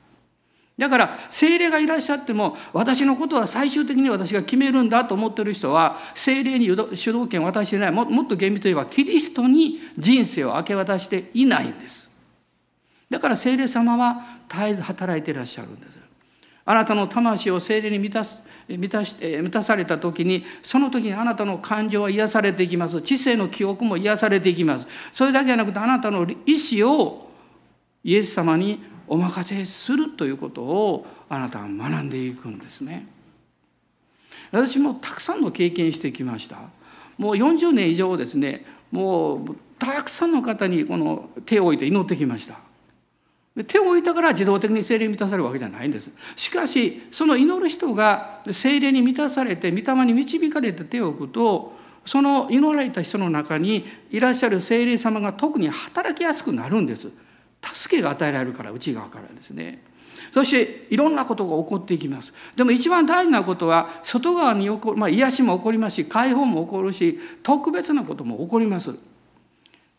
[0.80, 12.10] だから精霊がいらっしゃっても私のことは最終的に私が決めるんだと思ってる人は精霊に主導権を渡してないもっと厳密に言えばキリストに人生を明け渡していないんです。
[13.10, 15.98] だから精霊様は絶えず働いていらっしゃるんです。
[16.64, 23.02] あなたの魂を精霊に満たす満たし満たされた時にその時にあなたの感情は癒されていきます。
[23.02, 24.86] 知性の記憶も癒されていきます。
[25.12, 27.28] それだけじゃなくてあなたの意志を
[28.02, 33.06] イエス様にお任せするということをあなたは学んでいくんですね。
[34.52, 36.58] 私もたくさんの経験してきました。
[37.18, 42.60] もう40年以上ですねもうたくさんの方にこの手を置いて祈ってきました。
[43.66, 46.12] 手を置いたから自動的に精霊に満たされるわけじゃないんです。
[46.36, 51.72] しかしその祈る人が精霊に満たされて御霊に導かれて手を置くと
[52.06, 57.10] その祈られた人の中にいらっしゃる精霊様が特に働きやすくなるんです。
[57.62, 59.82] 助けが与えられるから内側からですね。
[60.32, 62.32] そしていろんなことが起こっていきます。
[62.56, 68.94] でも一番大事なことは外側に起こ、まあ、癒しも起こりますし解放も起こるし特別なことも起こります。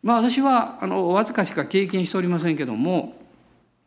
[0.03, 3.20] まあ私はあのわずかしか経験しておりませんけども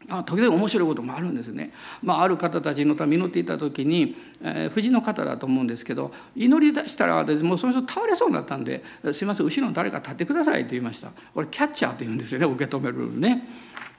[0.09, 11.09] あ時々面白いこともあるんですね、まあ、ある方たちのため祈っていた時に、えー、夫人の方だと思うんですけど祈り出したら私もうその人倒れそうになったんで「すいません後ろの誰か立ってください」と言いました。
[11.35, 13.49] これキャッチャーと言うんですよね受け止めるね。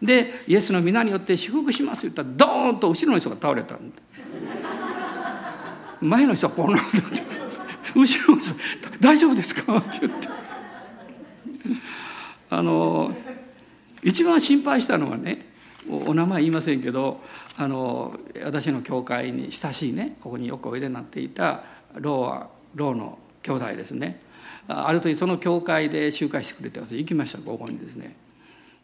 [0.01, 3.95] でイエスの皆によって祝福しますと言ったらドーンと後ろの人が倒れたんで。
[6.01, 6.85] 前の人はこうなって。
[7.95, 8.53] 後ろの人
[8.99, 10.27] 「大丈夫ですか?」って言って。
[12.49, 13.11] あの
[14.03, 15.54] 一番心配したのはね
[15.89, 17.21] お名前言いませんけど
[17.57, 24.21] あの私の教会に親しいねここによくおいでになっていたローはローの兄弟ですね。
[24.67, 28.15] ある時その教会で集会してくれて私行きましたここにですね。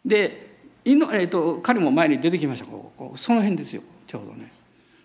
[0.04, 0.52] で
[0.84, 4.52] いの、えーと、彼も前に出てきましたここその辺ですよちょうどね。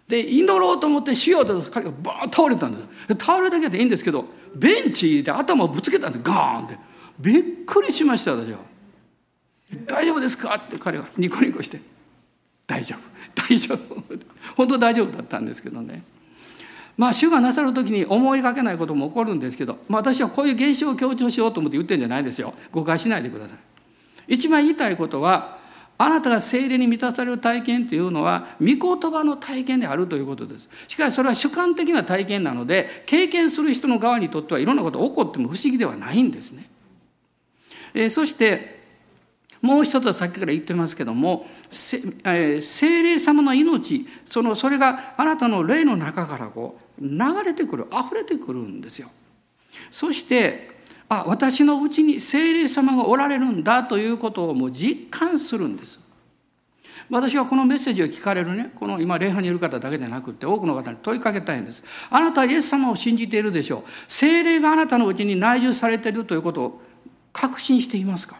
[0.07, 3.25] で祈ろうと思ってしようと彼がバーッ倒れたんです。
[3.25, 6.23] 倒れだけでいいんですけどベンチで頭をぶつけたんです。
[6.23, 6.77] ガーンって。
[7.19, 8.59] びっくりしました私は。
[9.85, 11.81] 大丈夫ですか?」って彼はニコニコして
[12.67, 14.03] 「大丈夫大丈夫」
[14.55, 16.03] 本当大丈夫だったんですけどね。
[16.97, 22.55] まあ主がなさる時に思いがけないことも起こるんですけど、まあ、私はこういう現象を強調しようと思って言ってるんじゃないですよ。
[22.71, 24.33] 誤解しないでください。
[24.33, 25.57] 一番言いたいことは
[25.99, 30.69] あなたが精霊に満たされる体験というのは御言葉の体験であるということです。
[30.87, 36.67] しかしそれは主観的な体験なので経験する人の側にとってはいろんなことが起こっても不思議ではないんですね、
[37.93, 38.76] えー、そして
[39.61, 42.01] もう一つはさっきから言ってますけども精
[43.03, 49.09] 霊様の命そのそれがあなたの霊の中からこう流れてくる溢れてくるんですよ。
[49.91, 50.77] そして
[51.09, 55.99] あ私のうちに精霊様がおられるんだということをもう実感するんです。
[57.09, 66.81] 私はこのメッセージを聞かれるねこの今礼拝にいる方だけでなくって多くの方に問いかけたいんですあなたはイエス様を信じているでしょう精霊があなたのうちに内住されているということを
[67.31, 68.35] 確信していますか？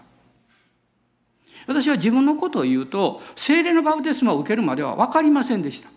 [1.67, 5.89] 私は自分のことを言うと精霊のバプテスマを受けるまでは分かりませんでした。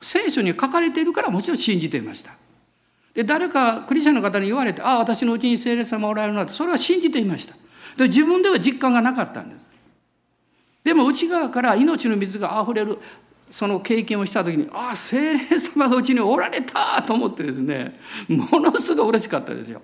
[0.00, 2.32] 聖書に書かれているからもちろん信じていました。
[3.14, 7.54] で誰かクリスチャンの方に言われて「ああ私のうちに聖霊様おられるな」ってそれは信じていました。
[7.96, 9.66] で自分では実感がなかったんです。
[10.82, 12.98] でも内側から命の水があふれる
[13.50, 19.80] その経験をした時にああ精霊様がうちにおられたと思ってですねものすごい嬉しかったですよ。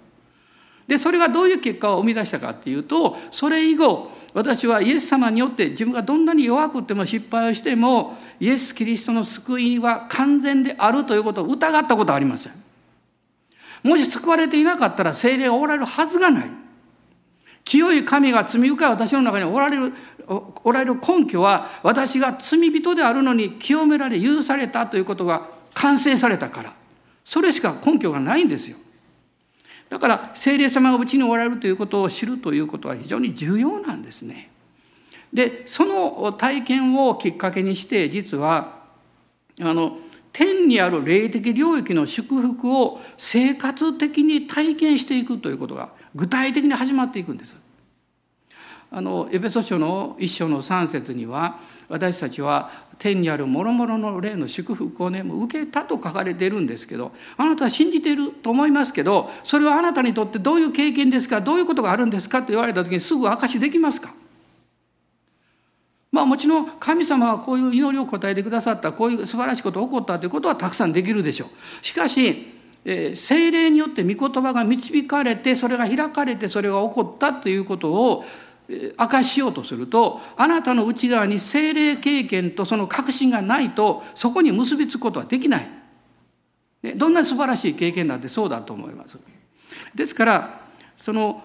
[0.87, 12.53] でそれがどういう結果を生み出したかっていうとそれ以後私はイエス様によって自分がどんなに弱くても失敗をしてもイエス・キリストの救いは完全であるということを疑ったことはありません。
[13.83, 16.51] もし救われていなかったら精霊がおられるはずがない。
[17.65, 19.93] 清い神が罪深い私の中におられる
[20.65, 26.75] おられる根拠は私が罪人であるのに清められ許されたということが完成されたから
[27.25, 28.77] それしか根拠がないんですよ
[29.91, 34.49] だから聖霊様がうちにおられるということを知るということは非常に重要なんですね。
[35.33, 38.81] でその体験をきっかけにして実は
[39.61, 39.99] あの
[40.33, 47.57] 天にある霊的領域の祝福を生活的に体験していくということが具体的に始まっていくんです。
[48.93, 61.41] あのエペソ書の一章の3節には私たちは天にある諸々の霊の祝福をね受けたと書かれているんですけどあなたは信じていると思いますけどそれはあなたにとってどういう経験ですか？
[61.41, 62.43] どういうことがあるんですか？
[62.43, 64.13] と言われた時にすぐ証しできますか？
[66.11, 71.87] まあもちろん神様はこういう祈りを答えてくださったこういう素晴らしいことが起こったということはたくさんできるでしょう。
[71.87, 78.25] しかしえ精霊によって御言葉が導かれてそれが開かれてそれが起こったということを
[78.99, 85.69] 明かしようとするとあなたの内側に精霊経験とその確信がないとそこに結びつくことはできない。
[86.97, 89.19] どんな素晴らしい経験だってそうだと思います。
[89.95, 90.61] ですから
[90.97, 91.43] その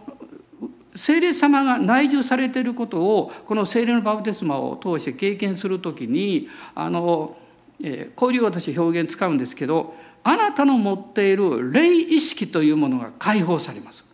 [0.96, 7.36] 聖霊様が内住されていることをこの聖霊のバプテスマを通して経験するときにあの、
[7.84, 14.06] えー、こういう私表現使うんですけどあなたの持っている霊意識というものが解放されます。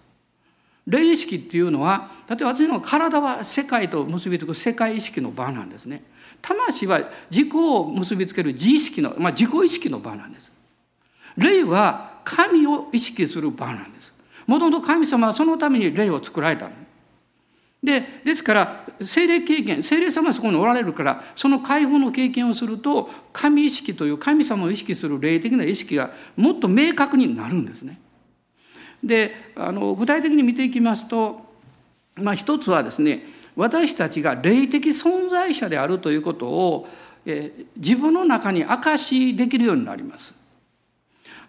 [0.91, 6.03] 霊意識っていうのは例えば私の体は世界と結びつく世界意識の場なんですね。
[6.41, 10.51] 魂は自己を結びつける自意識の、まあ、自己意識の場なんです。
[11.37, 14.13] 霊は神を意識する場なんです。
[14.47, 16.69] もともと神様はそのために霊を作られた
[17.83, 27.99] でですから精霊経験精霊様はそこにおられるからその解放の経験をすると神意識という神様を意識する霊的な意識がもっと明確になるんですね。
[29.03, 31.41] であの具体的に見ていきますと、
[32.15, 33.23] まあ、一つはですね
[33.55, 36.87] 私たちが霊的存在者であるということを、
[37.25, 40.33] え自分の中に証しできるようになります。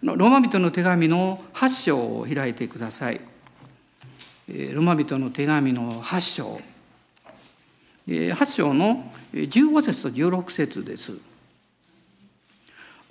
[0.01, 3.21] ローマ人の手紙の8章を開いてください。
[4.49, 6.61] ローマ人の手紙の8章。
[8.05, 11.13] 8章の15節と16節です。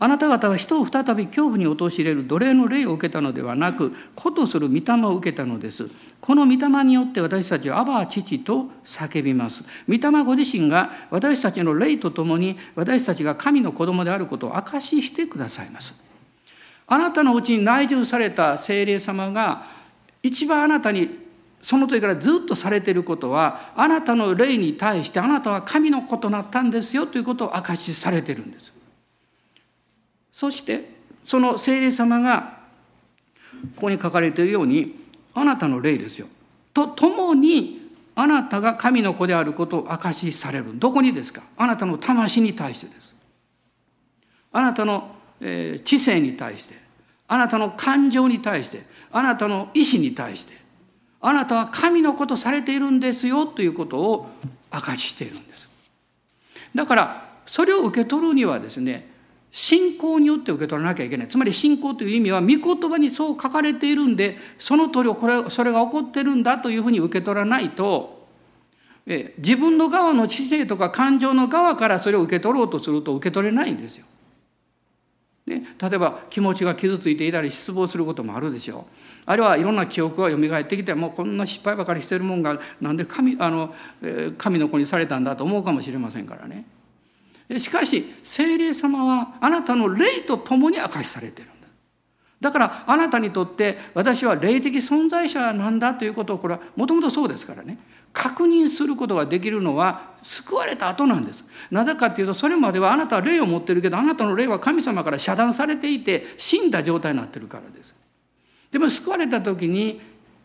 [0.03, 5.89] あなた方は人を再び恐怖に陥れる奴隷の霊を受けたのではなく子とする御霊を受けたのです。
[6.21, 9.63] この御霊によって私たちは「アバ父」と叫びます。
[9.87, 15.95] 御霊ご自身が私たちの霊とともに私たちが神の子供であることを証ししてくださいます。
[16.89, 19.67] あなたのうちに内住された精霊様が
[20.21, 21.11] 一番あなたに
[21.63, 28.82] その時からずっとされていることはあなたの霊に対してあなたは神の子となったんですよということを証しされているんです。
[30.33, 30.91] そして
[31.25, 32.59] その聖霊様が
[33.77, 34.97] ここに書かれているように
[35.35, 36.27] あなたの霊ですよ。
[36.75, 37.81] と共に
[38.15, 40.79] あなたが神の子であることを証しされる。
[40.79, 41.43] どこにですか？
[41.57, 43.15] あなたの魂に対してです。
[44.51, 46.75] あなたの、え知性に対して。
[47.29, 48.85] あなたの感情に対して。
[49.13, 50.55] あなたの意志に対して。
[51.21, 54.29] あなたは神のことされているんですよということを
[54.71, 55.69] 証ししているんです。
[56.75, 59.12] だからそれを受け取るにはですね
[59.53, 68.23] 信仰によって受け取らなきゃいけないつまり信仰という意味は御言葉にそう書かれているんでその通りこれそれが起こってるんだというふうに受け取らないと
[69.07, 74.07] え自分の側の知性とか感情の側からそれを受け取ろうとすると受け取れないんですよ。
[75.45, 79.23] ね、例えば気持ちが傷ついていたり失望することもあるでしょう。
[79.27, 83.75] あるいはいろんな記憶が蘇ってきてもうこんな失敗ばかりしてるもんがなんで神あの
[84.39, 86.65] 神の子にされたんだと思うかもしれませんからね。
[87.59, 91.69] しかし聖霊様はあなたの霊と共に明かしされているんだ
[92.41, 97.79] だからあなたにとって私は霊的存在者なんだということをこれはもともとそうですからね
[98.13, 101.45] 確認することができるのは救われた後なんです。
[101.71, 107.95] なぜかっていうとそれまではあなたは霊を持ってるけどあなたの霊は神様から遮断されていて死んだ状態になってるからです。
[108.71, 110.01] でも救われた時に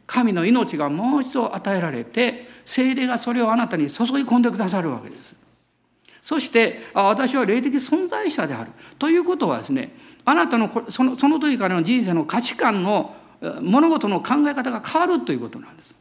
[0.05, 5.35] 神の命がもう一度与えられて精霊がそれをあなたに注ぎ込んでくださるわけです。
[6.27, 13.15] そして私は霊的存在者であるということはですねあなたのそのその時からの人生の価値観の
[13.61, 15.95] 物事の考え方が変わるということなんです。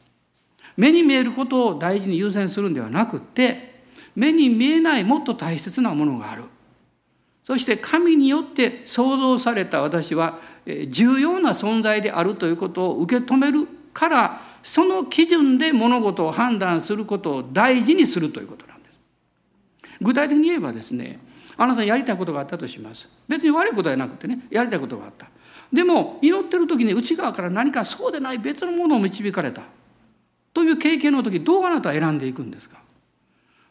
[0.77, 3.85] 目に見えることを大事に優先するんではなくて
[4.17, 6.43] 目に見えないもっと大切なものがある。
[7.45, 10.41] そして神によって創造された私は
[10.89, 18.76] 重要な存在であるということを受け止めるからその基準で物事を判断することを大事にするということなんです。
[20.01, 21.19] 具体的に言えばですね
[21.57, 23.09] あなたにやりたいことがあったとします。
[23.29, 25.29] 別に悪いことじゃなくてねやりたいことがあった。
[25.73, 29.63] でも祈ってる時に内側から何かそうでない別のものを導かれた
[30.55, 32.79] という経験の時どうあなたは選んでいくんですか？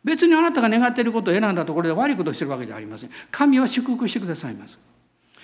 [0.03, 3.09] 別にあなたが願っていることを選んだところで悪いことをしてるわけじゃありません。
[3.31, 4.77] 神は祝福してくださいます。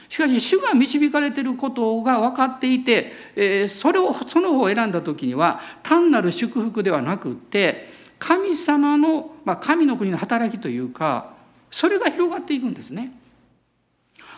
[0.07, 7.87] しかし主が導かれていることが分かっていて、えそれをその方を選んだ時には単なる祝福ではなくって
[8.21, 11.33] 神様の、まあ、神の国の働きというか
[11.71, 13.11] それが広がっていくんですね。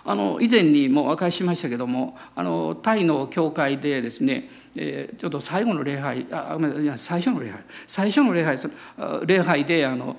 [0.05, 8.57] あの以前にもお明かししましたけどもあのタイの教会でですね、えー、ちょっと最後の礼拝あいや最初の礼拝最初の礼拝
[9.25, 10.17] 礼拝であの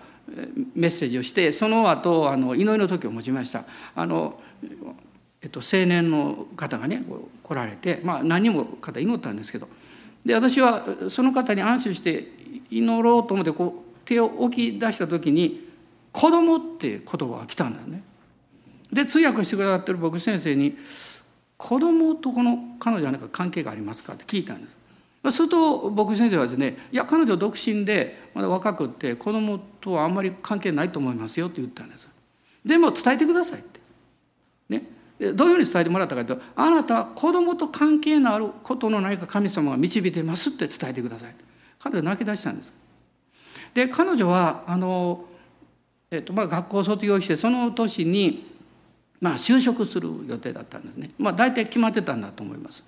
[0.75, 3.65] メッセージをしてその後あの祈りの時を持ちました。
[3.95, 4.41] あの
[5.43, 7.05] えっと、青年の方がね
[7.43, 9.69] 来られて、まあ、何人も方祈ったんですけど
[10.25, 12.27] で私はその方に安心して
[12.71, 15.69] 祈ろうと思ってこう手を置き出した時に
[16.13, 18.03] 「子供って言葉が来たんですね。
[18.93, 20.77] で通訳してくださってる僕先生に
[21.57, 24.77] 「子供とこの彼女は何か関係がありますか?」って聞いたんです。
[25.33, 32.09] すると僕先生はですね「いや彼女独身でまだ若くって子供とはあんまり関係ないと思いますよ」って言ったんです。
[32.65, 33.81] でも伝えてくださいって。
[34.69, 34.83] ね、
[35.33, 41.35] どういうふうに伝えてもらったかというと「あなたは子供と関係のあることの何か神様が導いてます」って伝えてください
[41.85, 42.73] 彼女泣き出したんです。
[43.75, 45.27] で彼女はあの、
[46.11, 48.51] えっとまあ、学校を卒業してその年に、
[49.21, 51.11] まあ、就職する予定だったんですね。
[51.19, 52.83] まあ大体決まってたんだと思います。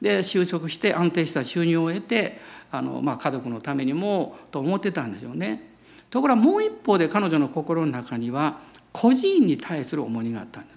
[0.00, 2.40] で就職して安定した収入を得て
[2.72, 5.70] あの、まあ、家族のためにもと思ってたんでしょうね。
[6.10, 8.58] ところがもう一方で彼女の心の中には
[8.90, 10.72] 個人に対する重荷があったんで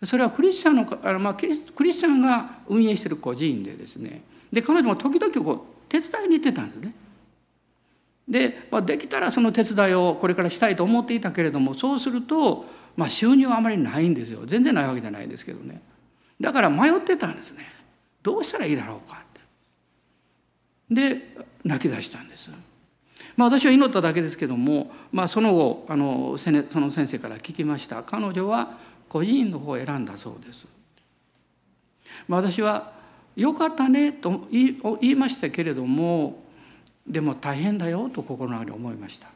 [0.00, 0.06] す。
[0.06, 1.54] それはクリスチャンのあの、まあ、クリ
[1.92, 4.22] スチャンが運営している個人でですね。
[4.50, 6.94] で彼女も時々こう手伝いに行ってたんですね。
[8.26, 12.64] で、まあ、できたらその手伝いをこれからしたいと思っていたけれどもそうすると、
[12.96, 15.82] まあ、収入はあまりないんですよ全然ないわけじゃないですけどね
[16.40, 17.66] だから迷ってたんですね
[18.22, 19.18] どうしたらいいだろうかっ
[20.88, 22.50] てで泣き出したんです。
[23.36, 28.78] まあ、私は祈っただけですけども、まあ、その後あのその先生から聞きました彼女は
[29.08, 30.66] 個人の方を選んだそうです。
[32.28, 32.92] まあ、私は
[33.36, 36.44] 「よかったね」と言いましたけれども
[37.06, 39.28] でも大変だよと心の中で思いました。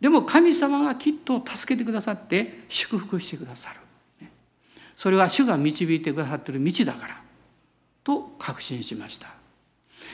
[0.00, 4.28] でも神様がきっと助けてくださって祝福してくださる。
[4.96, 7.20] それは主が導いてくださっている道だから
[8.04, 9.28] と確信しました。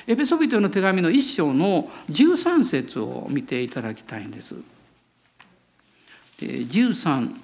[0.06, 4.54] エペソビトの手紙の一章の13節を見ていただきたいんです。
[6.38, 7.36] 13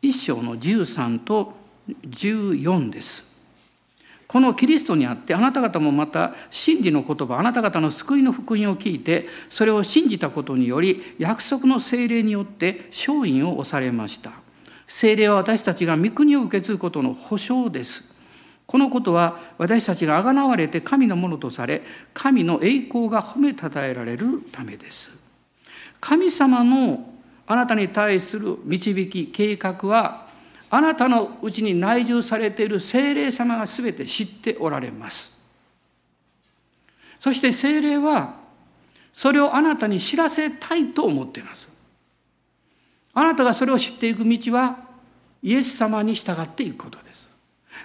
[0.00, 1.54] 一章の13と
[2.08, 3.33] 14です。
[4.26, 14.32] このキリストにあってあなた方もまた真理の言葉あなた方の救いの福音を聞いてそれを信じたことにより約束の精霊によって勝因を押されました。
[14.86, 18.14] 精霊は私たちが御国を受け継ぐことの保証です。
[18.66, 21.82] このことは私たちが贖われて神のものとされ
[22.14, 25.10] 神の栄光が褒めたたえられるためです。
[26.00, 27.12] 神様の
[27.46, 30.23] あなたに対する導き計画は
[30.74, 35.40] あなたのうちに内住されている精霊様が全て知っておられます。
[37.20, 38.34] そして精霊は
[39.12, 41.68] それをあなたに知らせたいと思っています。
[43.12, 44.80] あなたがそれを知っていく道は
[45.44, 47.28] イエス様に従っていくことです。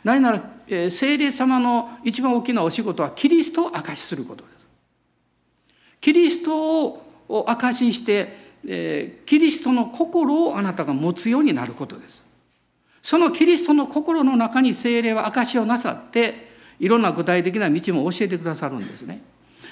[0.03, 4.67] 何なら精霊様の一番大きなお仕事はキリストを証しすることです。
[6.01, 7.05] キリストを
[7.45, 12.27] 証しして、キリストの心をあなたが持つようになることです。
[13.01, 19.21] そのキリストの心の中に精霊は証しをなさっていろんな具体的な道も教えてくださるんですね。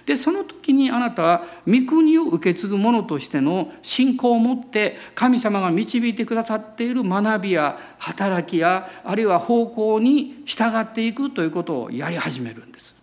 [0.05, 12.95] でその時にあなたは御国を受け継ぐ者としての信仰を持って神様が導いてくださっている学びや働きやあるいは方向に従っていくということをやり始めるんです。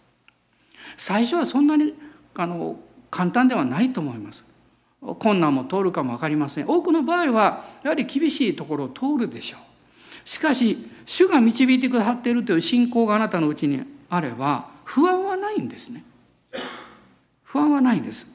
[0.97, 1.95] 最初はそんなに
[2.37, 2.79] あの
[3.11, 4.43] 簡単ではないと思います。
[5.19, 6.69] 困難も通るかも分かりません。
[6.69, 9.61] 多くの場合はやはり厳しいところを通るでしょう。
[10.25, 16.05] しかし主が導いてくださっているという信仰があなたのうちにあれば不安はないんですね。
[17.43, 18.27] 不安はないんです。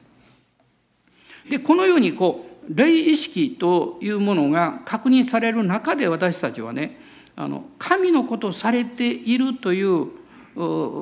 [1.48, 7.00] でこのようにこう霊意識というものが確認される中で私たちはね
[7.34, 10.08] あの神のことをされているという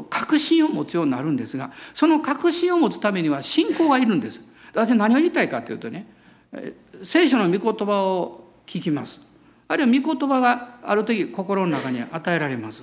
[0.08, 4.40] 確信を持つようになるんですがその確信を持つためには信仰がいるんです。
[4.72, 6.06] 私何を言いたいかというとね
[7.02, 9.27] 聖書の御言葉を聞きます。
[9.68, 12.82] あるいは御言葉がある時心の中に与えられます。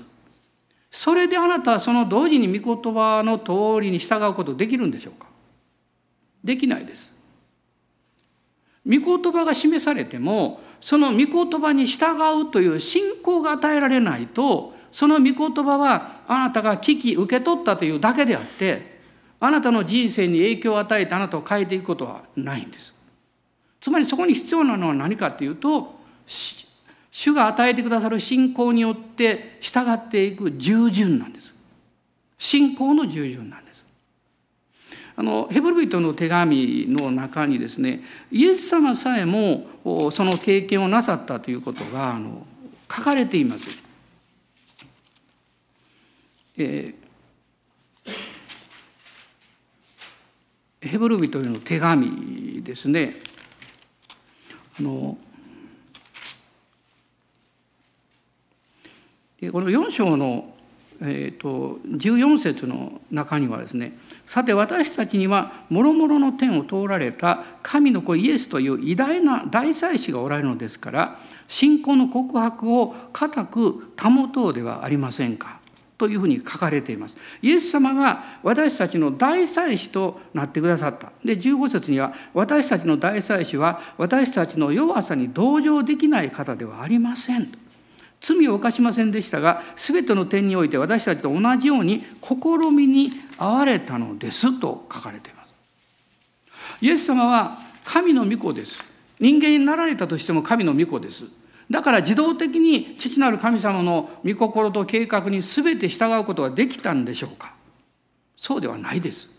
[0.91, 5.27] それであなたはその同時に御言葉の通りに従うことできるんでしょうか？
[6.43, 7.11] できないです。
[8.85, 12.05] 御言葉が示されてもその御言葉に従
[12.39, 18.99] うという信仰が与えられないとその御言葉はあなたが聞き受け取ったというだけであって
[19.39, 22.93] あなたの人生に影響を与えてあなたを変えていくことはないんです。
[23.81, 25.99] つまりそこに必要なのは何かというと
[27.17, 31.53] 主が与えてくださる信仰によって従っていく従順なんです。
[32.37, 33.85] 信仰の従順なんです。
[35.15, 38.03] あのヘブル人の手紙の中にですね
[38.33, 39.65] イエス様さえも
[40.11, 42.45] その経験をなさったということがあの
[42.93, 43.81] 書かれています。
[46.57, 53.15] えー、ヘブル人への手紙ですね
[54.77, 55.17] あの
[59.51, 60.53] この4章の、
[61.01, 63.93] えーと、14節の中にはですね
[64.25, 75.59] さて私たちには諸々の天を通られた神の子イエスという偉大な大祭司がおられるのですから信仰の告白を固く保とうではありませんか
[75.97, 77.15] というふうに書かれています。
[77.41, 81.11] イエス様が私たちの大祭司となってくださった。
[81.23, 87.64] で15節には私たちの大祭司は私たちの弱さに同情できない方ではありませんと。
[88.25, 92.35] 罪を犯しませんでしたが全ての点において私たちと同じように試
[92.71, 95.53] みに遭われたのですと書かれています。
[96.81, 98.83] イエス様は神の御子です。
[99.19, 101.25] 人間になられたとしても神の御子です。
[101.69, 107.53] だから自動的に父なる神様の御心と計画に全て従うことができたんでしょうか。
[108.35, 109.29] そうではないです。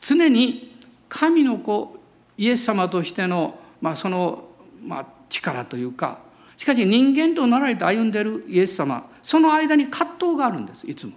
[0.00, 0.76] 常に
[1.08, 1.96] 神の子
[2.36, 4.48] イエス様としての、まあ、その、
[4.82, 6.18] まあ、力というか
[6.60, 11.14] しかし人間となられて歩んでいるイエス様その間に葛藤があるんですいつも。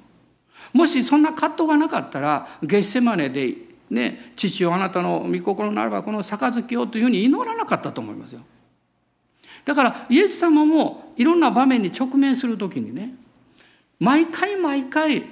[0.71, 3.53] もしそんな葛藤がなかったらゲッセマネで
[3.89, 8.39] ね父をあなたの御心ならばこの杯をというふうに祈らなかったと思いますよ。
[9.65, 13.13] だからイエス様もいろんな場面に直面する時にね
[13.99, 15.23] 毎回毎回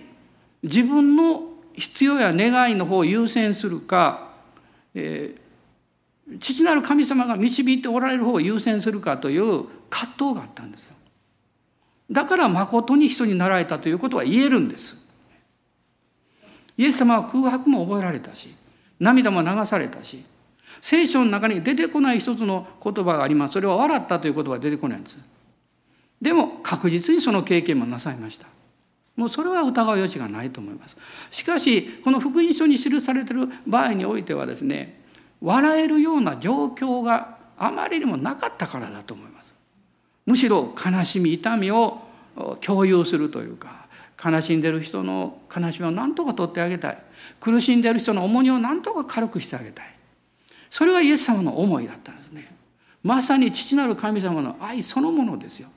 [0.62, 1.44] 自分の
[1.74, 4.34] 必要や願いの方を優先するか、
[4.94, 10.88] えー、父なる神様が導いておられる方を優先するかという葛藤があったんですよ。
[12.10, 15.06] だから誠に人になられたということは言えるんです。
[16.78, 18.56] イエス様は空白も覚えられたし
[19.00, 20.24] 涙も流されたし
[20.80, 23.54] 聖書の中に出てこない一つの言葉があります。
[23.54, 25.18] それは笑ったという言葉が出てこないんです。
[26.20, 28.48] でも確実にその経験もなさいました。
[29.16, 30.98] もうそれは疑う余地がないと思います。
[31.30, 35.02] しかしこの福音書に記されている場合においてはですね
[35.42, 39.51] 笑えるような状況があまりにもなかったからだと思います。
[40.26, 42.02] むしろ悲しみ痛みを
[42.62, 43.88] 共有するというか
[44.24, 47.04] 悲しんでる人の悲しみを何とか取ってあげたい。
[47.40, 49.86] 苦しんでる人の重荷を何とか軽くしてあげたい。
[50.70, 52.56] それがイエス様の思いだったんですね。
[53.04, 55.70] まさに父なる神様の愛そのものですよ。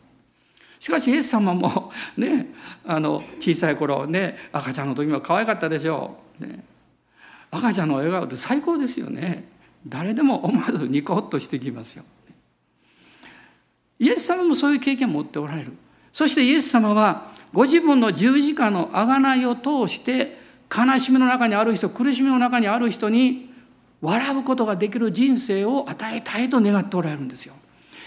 [0.79, 2.49] しかしイエス様もね
[2.85, 6.63] あの小さい頃ね赤ちゃんの時も可愛かったでしょう、ね、
[7.51, 9.49] 赤ちゃんの笑顔って最高ですよね。
[9.87, 12.05] 誰でも思わずニコッとしてきますよ。
[14.05, 15.73] イエス様もそういう経験を持っておられる
[16.13, 20.39] そしてイエス様はご自分の十字架の贖いを通して
[20.75, 23.51] 悲しみの中にある人苦しみの中にある人に
[24.03, 27.55] 笑うことができる人生を与えたいと願っておられるんですよ。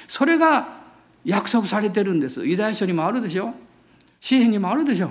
[0.07, 0.67] それが
[1.25, 2.45] 約束されてるんです。
[2.45, 3.53] ユダヤ書にもあるでしょ
[4.19, 5.09] 詩篇にもあるでしょ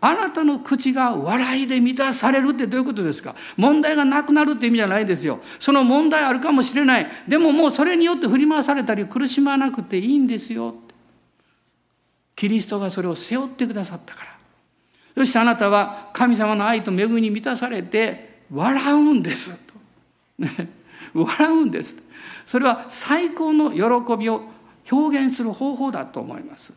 [0.00, 3.34] あなたの口が笑いで満たされるってどういうことですか？
[3.56, 5.40] 問題がなくなるって意味じゃないですよ。
[5.58, 7.06] その問題あるかもしれない。
[7.26, 10.74] でももうそれによって振り回されたり苦しまなくていいんですよ。
[12.36, 14.38] キリストがそれを背負ってくださったから。
[15.16, 19.74] そしてあなたは神様の愛と恵みに満たされて笑うんですと、
[21.12, 21.96] 笑うんです
[22.46, 24.42] それは最高の喜びを
[24.88, 26.72] 表現する方法だと思います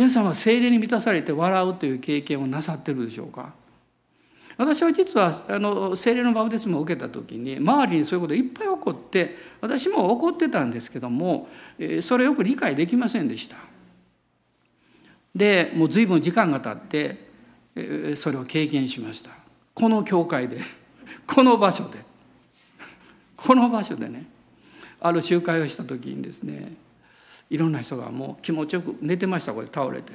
[0.00, 3.52] 皆さんは精霊に満たされて笑うという経験をなさってるでしょうか？
[4.56, 11.48] 私は実はあの精霊のバプテスマを受けた時に周りにそういうこといっぱい起こって私も怒ってたんですけども
[12.00, 13.56] それよく理解できませんでした。
[15.36, 19.32] でもう随分時間が経ってそれを経験しました
[19.74, 20.62] この教会で
[21.28, 21.98] この場所で
[23.36, 24.24] この場所でね
[24.98, 26.72] ある集会をした時にですね
[27.50, 30.12] いろんな人がもう気持ちよく寝てましたこれ倒れて。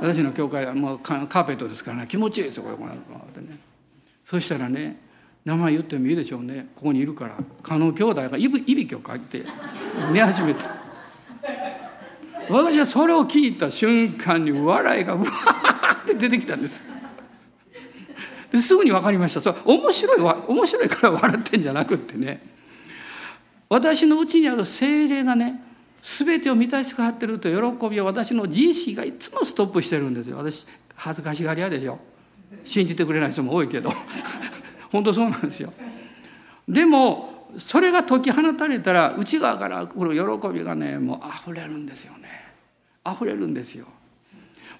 [0.00, 2.98] 私の教会はもうカーペットですからね気持ちいいですよこれこうやっ
[3.32, 3.58] てね。
[4.24, 5.00] そしたらね
[5.44, 6.68] 名前言ってもいいでしょうね。
[6.76, 7.36] ここにいるから。
[7.62, 9.44] 加納兄弟がいびいびきをかいて
[10.12, 10.66] 寝始めた。
[12.48, 16.84] 私はそれを聞いた瞬間に笑いがうわーって出てきたんです。
[18.50, 19.40] ですぐに分かりました。
[19.40, 22.42] それ面白い面白いから笑ってんじゃなくってね。
[23.68, 25.62] 私のうちにある精霊がね
[26.02, 30.36] 全てを満たしてかってると喜びを私の自意識がいつもストップしてるんですよ。
[30.36, 31.98] 私恥ずかしがり屋でしょ
[32.64, 33.92] 信じてくれない人も多いけど。
[34.90, 35.72] 本当そうなんですよ。
[36.68, 42.28] でもそれが解き放たれたら内側からこの喜びがねもう溢れるんですよね。
[43.08, 43.86] 溢れるんですよ。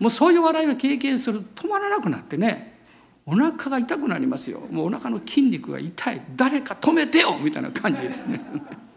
[0.00, 2.80] もうそういう笑いを経験すると止まらなくなってね
[3.26, 4.60] お腹が痛くなりますよ。
[4.72, 6.20] もうお腹の筋肉が痛い。
[6.34, 8.40] 誰か止めてよみたいな感じですね。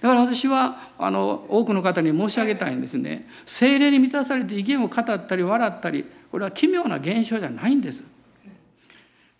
[0.00, 3.26] だから私はあの多くの方に申し上げたいんですね。
[3.46, 8.04] 精霊に満たされて意見を語ったり笑ったりこれは奇妙な現象じゃないんです。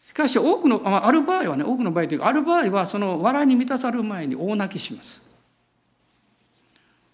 [0.00, 5.22] しかし多くのある場合はね多くの場合というかある場合はその笑いに満たされる前に大泣きします。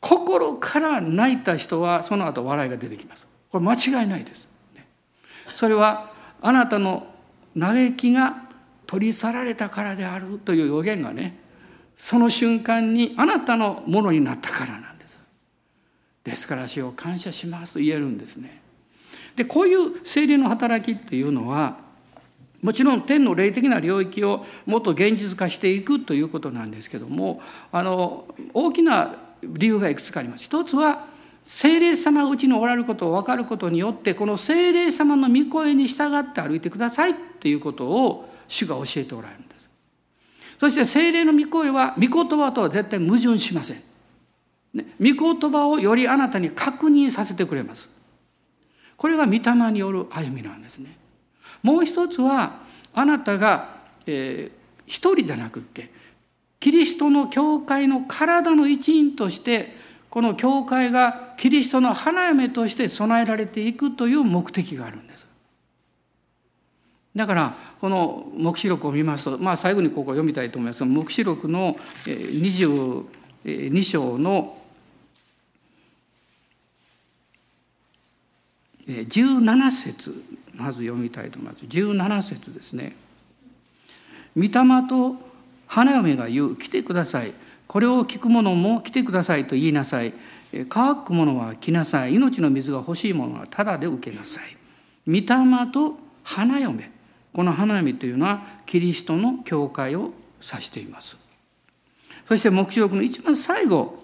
[0.00, 3.26] 心から泣いた人はその後笑いが出てきます。
[3.50, 4.48] これ間違いないです。
[5.54, 7.06] それはあなたの
[7.58, 8.44] 嘆きが
[8.86, 11.38] 取り去られたからであるという予言がね
[11.96, 15.18] その瞬間にあなたのものになったからなんです
[16.24, 18.60] ですから主を感謝しますと言えるんですね
[19.36, 21.84] でこういう精霊の働きっていうのは
[22.64, 28.24] もちろん天の霊的な領域をもっと現実化していくということなんですけどもあの
[28.54, 30.44] 大きな理由がいくつかあります。
[30.44, 31.04] 一つは
[31.44, 39.53] 精霊様がうちにおられることを分かることによってこの精霊様の御声に従って歩いてくださいっていうことを主が教えておられるんです。
[40.64, 43.82] そして精霊の御声は御言葉とは絶対矛盾しません。
[44.72, 47.90] ね、御言葉をよりあなたに確認させてくれます。
[48.96, 50.96] これが御霊による歩みなんですね。
[51.62, 52.62] もう一つは
[52.94, 55.90] あなたが、えー、一人じゃなくって
[56.60, 59.76] キリストの教会の体の一員として
[60.08, 65.26] この教会がキリストの花嫁として備えられていくという目的があるんです。
[67.14, 67.54] だから
[67.84, 70.80] この黙示録を見ますと、まあ、最後にここ読みたいと思います。
[70.80, 71.74] が黙示録の
[72.06, 74.56] 22章の
[78.88, 80.24] 17節
[80.54, 81.66] まず読みたいと思います。
[81.66, 82.96] 17節ですね。
[84.34, 84.50] 御霊
[84.88, 85.16] と
[85.66, 87.34] 花嫁が言う来てください。
[87.66, 90.14] これを聞く者も来てくださいと言いなさい。
[90.70, 92.14] 乾く者は来なさい。
[92.14, 94.56] 命の水が欲しい者はただで受けなさい。
[95.06, 95.26] 御霊
[95.70, 96.93] と花嫁。
[97.34, 101.16] この花嫁というのはキリストの教会を指しています。
[102.26, 103.98] そして黙示録の一番最後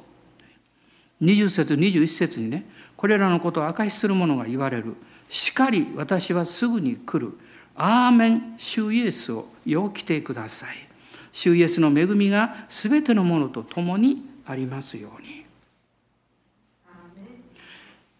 [1.22, 2.66] 20節21節にね
[2.96, 4.96] これらのことを明かしする者が言われる。
[5.30, 7.38] しかり私はすぐに来る。
[7.76, 10.76] アーメン主イエスをよう来てください。
[11.32, 15.46] 主イエスの恵みが全てのものと共にありますように。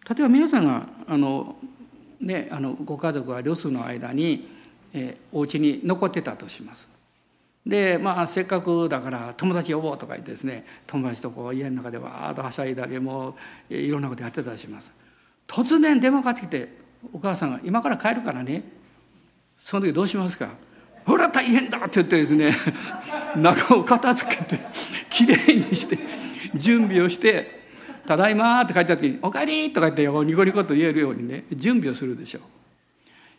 [0.09, 1.57] 例えば皆さんがあの、
[2.19, 4.60] ね、あのご家族が留守の間に、
[4.93, 6.89] え、お家に残ってたとします。
[7.65, 13.35] でまあせっかくだから友達呼ぼうとか言ってですね友達とこう家の中でわーっとはしゃいだりも
[13.69, 14.91] ういろんなことやってたりします。
[15.47, 16.69] 突然電話かかってきて
[17.13, 18.63] お母さんが「今から帰るからね」
[19.57, 20.49] その時どうしますか
[21.05, 22.55] ほら大変だって言ってですね
[23.35, 24.59] 中を片付けて
[25.09, 25.97] きれいにして
[26.55, 27.61] 準備をして
[28.07, 32.41] 「ただいま」って書いた時に「おかえり」とか言ってニコニコと言えるようにね準備をするでしょう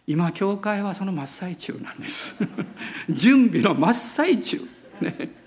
[0.06, 2.46] 今教会はその真っ最中なんです。
[3.08, 4.60] 準備の真っ最中。
[5.00, 5.42] ね。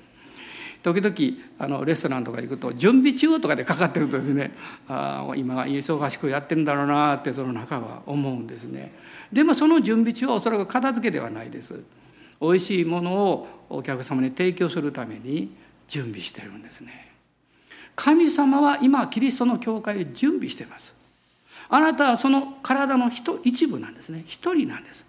[0.82, 1.16] 時々
[1.58, 4.52] あのレストランとか行くと「準備中」とかでかかってるとですね
[4.88, 8.94] あ今忙しくやってるんだろうなってその中は思うんですね。
[9.34, 11.84] でもその準備中はおそらく片付けではないです。
[12.40, 15.56] 美味しいものをお客様に提供するために
[15.88, 17.14] 準備してるんですね。
[17.96, 20.94] 神様は今キリストの教会を準備してます。
[21.70, 23.10] あなたはその体の
[23.44, 24.24] 一部なんですね。
[24.28, 25.06] 一人なんです。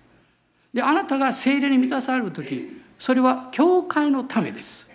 [0.73, 4.91] であなたが精霊に満たされる時それは教会のためです。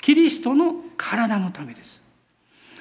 [0.00, 2.02] キリストの体のためです。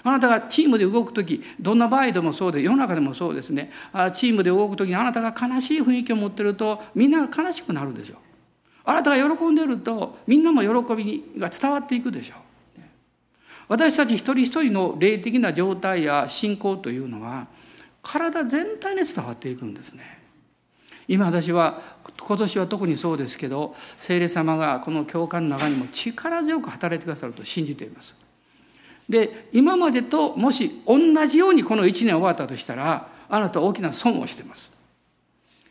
[0.03, 3.71] あなたがチームで動く時どんな場合でもそうで世の中でもそうですね。
[4.13, 8.17] チームで動く時にあなたが悲しい雰囲気を持ってるとみんなが悲しくなるでしょう。
[8.83, 12.37] あなたが喜んでるとみんなも喜びが伝わっていくでしょう。
[13.67, 17.47] 私たち一人一人の霊的な状態や信仰というのは
[18.05, 20.19] 体全体に伝わっていくんですね。
[21.07, 21.81] 今私は
[22.19, 28.15] 今年は特にそうですけど聖霊様がこの教会の中にも力強く働いてくださると信じています。
[29.09, 34.71] で今までともし同じようにこの1年終わったとしたらあなたは大きな損をしてます。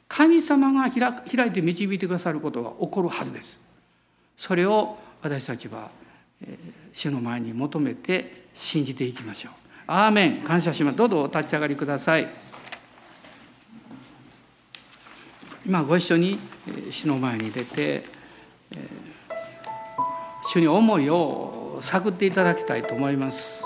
[0.09, 3.61] 神様が開いて導いてくださることが起こるはずです。
[4.37, 5.91] それを私たちは
[6.93, 9.64] 主の前に求めて信じていきましょう。
[9.87, 10.37] アーメン。
[10.39, 10.97] 感謝します。
[10.97, 12.29] どうぞお立ち上がりください。
[15.67, 16.39] 今ご一緒に
[16.91, 18.05] 主の前に出て
[20.47, 23.65] 主に思いを探っていただきたいと思います。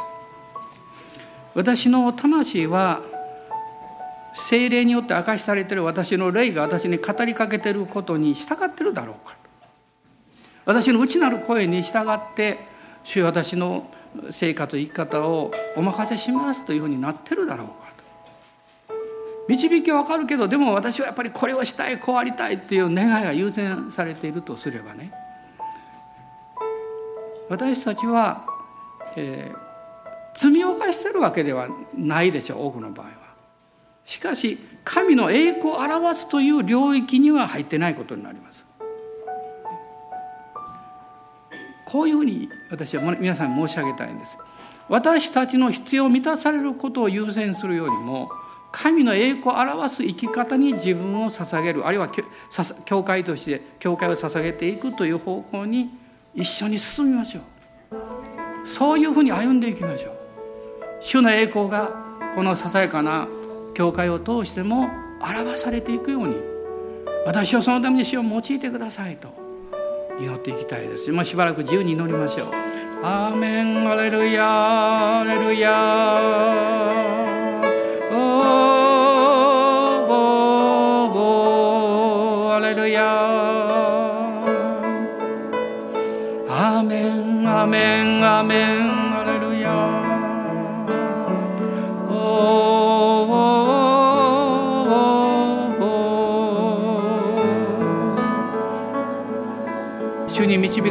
[1.54, 3.00] 私の魂は
[4.34, 9.36] 精霊によって明かしされている私の霊が私に語りかけてることに従っているだろうか。
[10.64, 12.58] 私の内なる声に従って
[13.02, 13.90] 主よ私の
[14.30, 18.04] 生活生き方をお任せしますというふうになってるだろうかと
[19.48, 25.12] 導きは分かるけどでも私はやっぱりこれをしたいこうありたいっていう願いが優先されているとすればね
[27.48, 28.46] 私たちは、
[29.16, 29.58] えー、
[30.34, 33.12] 罪を犯してるわけではないでしょう多くの場合は。
[34.04, 38.67] しかし神の栄光を表すという領域には入ってないことになります。
[41.90, 44.36] こういうふうに私は皆さんに申し上げたいんです。
[44.90, 48.30] 私たちの必要を満たされることを優先するよりも
[48.70, 52.10] 神の栄光を表す生き方に自分を捧げるあるいは
[52.84, 55.88] 教会として教会を捧げていくという方向に
[56.34, 58.66] 一緒に進みましょう。
[58.66, 60.12] そういうふうに歩んでいきましょう。
[61.00, 61.90] 主の栄光が
[62.34, 63.26] このささやかな
[63.72, 64.90] 教会を通しても
[65.22, 66.34] 表されていくように
[67.24, 69.37] 私をそのために主を用いてくださいと。
[70.20, 71.12] 祈っていきたいです。
[71.12, 72.48] もうしばらく自由に祈りましょう。
[73.02, 73.88] アーメン。
[73.88, 77.37] アレルヤアレルヤ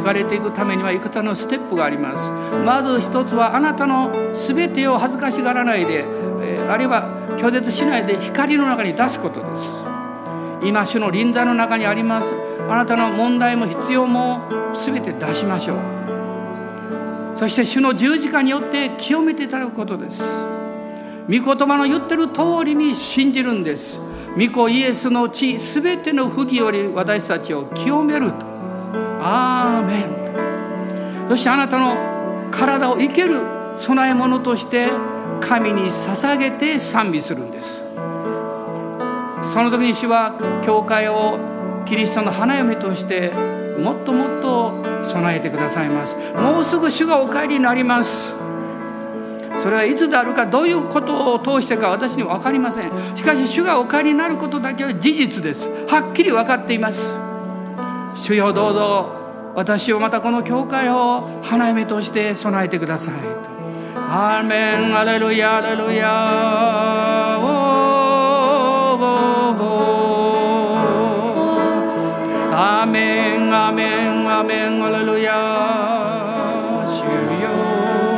[0.08, 2.32] かれていくためにはいくつかのステップがあります。
[2.66, 6.06] まず一つはあなたの全てを恥ずかしがらないで
[6.42, 9.84] えあるいは拒絶しないで光の中に出すことです。
[10.64, 12.34] 今主の臨在の中にあります。
[12.70, 14.40] あなたの問題も必要も
[14.74, 15.78] 全て出しましょう。
[17.36, 20.32] そして主の十字架によって清めていただくことです。
[21.28, 24.00] 御言葉の言ってる通りに信じるんです。
[24.38, 28.47] 御子イエスの血すべての不義より私たちを清めると。
[29.30, 30.00] アーメ
[31.26, 31.28] ン。
[31.30, 31.96] そしてあなたの
[32.52, 33.42] 体を生ける
[33.76, 34.90] 供え物として
[35.42, 37.84] 神に捧げて賛美するんです。
[39.42, 40.34] その時に主は
[40.66, 41.38] 教会を
[41.86, 43.32] キリストの花嫁として
[43.78, 46.18] もっともっと備えてくださいます。
[46.36, 48.34] もうすぐ主がお帰りになります。
[49.58, 52.92] それはいつであるかどういうことを通してか私には分かりません。
[53.16, 55.70] しかし主がお帰りになることだけは事実です。
[55.90, 57.16] はっきり分かっています。
[58.16, 59.17] 主よどうぞ。
[59.58, 63.16] 私をまたこの教会を花嫁として備えてください
[63.96, 66.08] アーメンアレルヤアレルヤ
[72.54, 73.72] アメンア
[74.44, 75.34] メンアレルヤ
[76.86, 77.02] 主
[77.42, 77.50] よ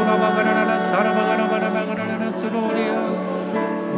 [0.04, 2.82] ラバガララサラバガラバラバガララスローリ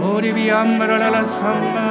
[0.06, 1.91] アオリビアンバラララサンバ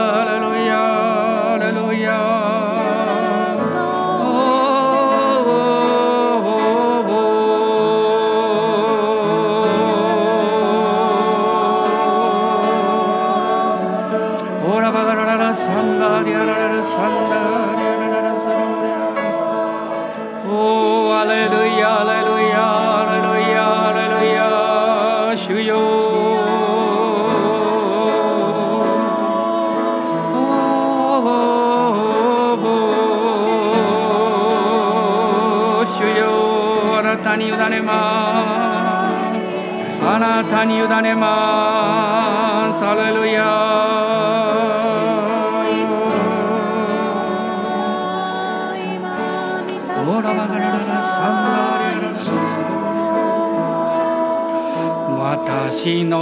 [40.61, 43.81] 皆に委ねますハレルヤー
[55.17, 56.15] 私の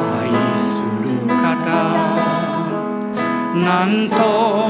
[0.00, 1.44] 愛する方
[3.54, 4.63] なんと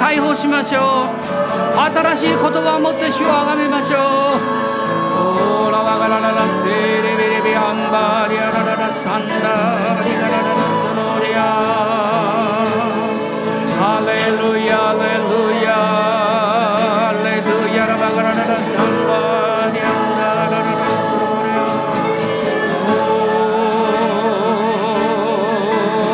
[0.00, 1.12] 解放しましょう。
[1.92, 4.00] 新しい言葉を持って主をあがめましょう。
[4.00, 11.38] オーラワガラララセレベレアンバーリアラララサンダリガラララソロリア
[13.76, 15.76] ハレルヤハレルヤ
[17.04, 17.52] ハレル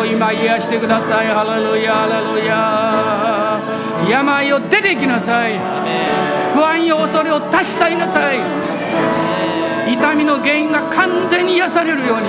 [0.03, 2.86] ーリ今癒してくださいハレルヤ
[4.09, 5.59] 病を出てきなさい。
[6.55, 8.41] 不安や恐れを立ち去りなさい。
[9.93, 12.27] 痛みの原因が完全に癒されるように。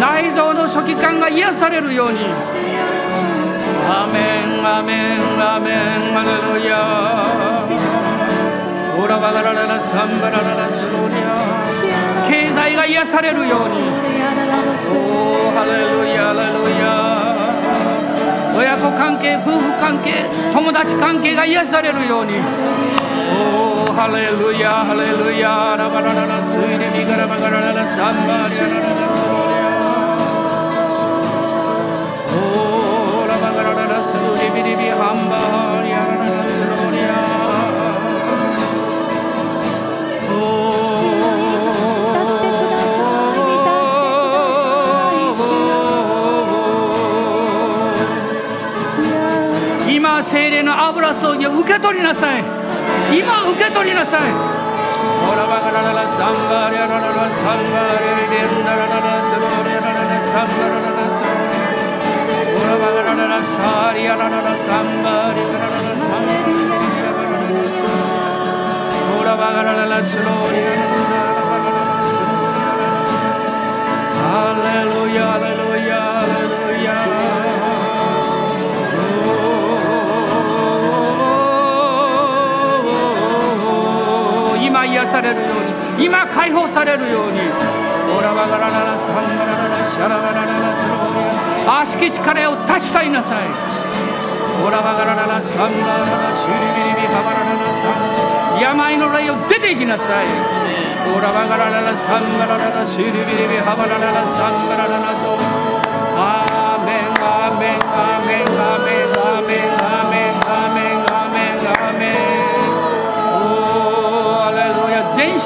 [0.00, 2.18] 内臓の初期感が癒されるように。
[3.86, 6.18] アメンアメンアメン。
[6.18, 7.26] アレルヤ。
[8.96, 11.34] オラバガラララサンバラララスロリア。
[12.28, 13.74] 経済が癒されるように。
[14.96, 17.33] おハレルヤハレルヤ
[18.84, 22.34] 子関係夫婦関係友達関係が癒されるように。
[23.36, 29.33] おおハレルヤハレルヤラバラララついでにガラバガラララサンバリアラララ。
[50.64, 52.42] の油注ぎを受け取りなさい
[53.12, 54.30] 今受け取りなさい
[74.16, 75.53] ハレルヤ
[84.74, 87.38] 今癒されるように今解放されるように。
[88.10, 91.78] オラバガラララサンバラララシャラバラララスローリア。
[91.78, 93.46] 悪しき力を断ちたいなさい。
[93.46, 98.60] オラバガラララサンバラララシュリビリビハバラララサン。
[98.60, 100.26] 病の霊を出ていきなさい。
[100.26, 105.13] オラバガラララサンバラララシュリビリビハバラララサンバラララ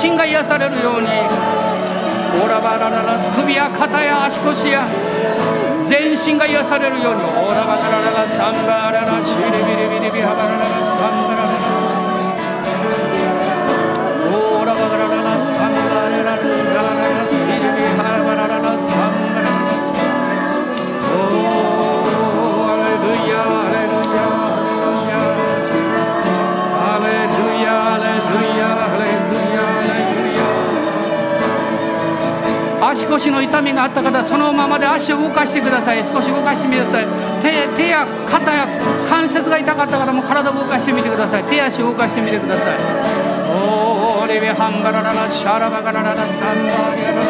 [0.03, 1.09] 身が癒されるように。
[2.41, 4.87] オラバラララ首や肩や足腰や。
[5.85, 7.23] 全身が癒されるように。
[7.23, 11.59] オラバラララサンバララシリビリビリビハバラララサンバラララ
[14.31, 16.98] オラバラララサンバララララ
[32.91, 36.05] 足腰の痛みがあった方そのままで足を動かしてください。
[36.05, 37.07] 少し動かしてみてください。
[37.41, 38.67] 手手や肩や
[39.09, 41.45] 関節が痛かった方も体を動かしてみてください。
[41.45, 42.79] 手足を動かしてみてください。
[43.51, 47.23] おーレベハンバラララシャラバガラララサンバリアララ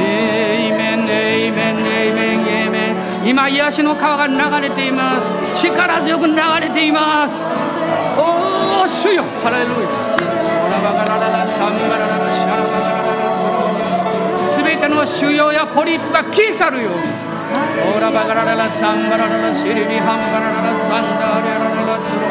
[0.00, 5.30] エイメンエイメンエイメンエイメン今癒しの川が流れています
[5.62, 7.46] 力強く流れています
[8.18, 9.76] おお主よハレルヤ
[10.70, 12.89] ラバガラララサンバラララシャラバガラ
[15.00, 16.92] の腫瘍やポリープが消え去るよう。
[16.92, 17.00] に
[17.96, 22.28] オラバガラララサンバラララシリリハンバラララサンダーリアラララスロ。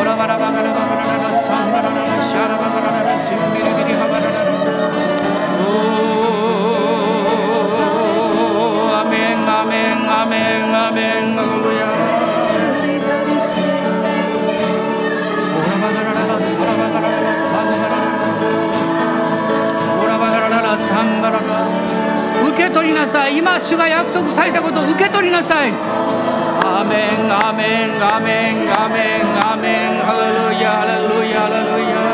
[0.00, 4.40] オラバラバガラバガラララサンバラララシャラバガラララシンビリビリハバラララ
[9.00, 11.79] アメンアメンアメンアメンアレル
[22.90, 23.38] りなさい。
[23.38, 25.70] 今主が約束されたことを受け取りなさい。
[25.70, 30.02] アメンアメンアメンアメンアメン。
[30.02, 32.09] ハレルヤハレルヤハレルヤ。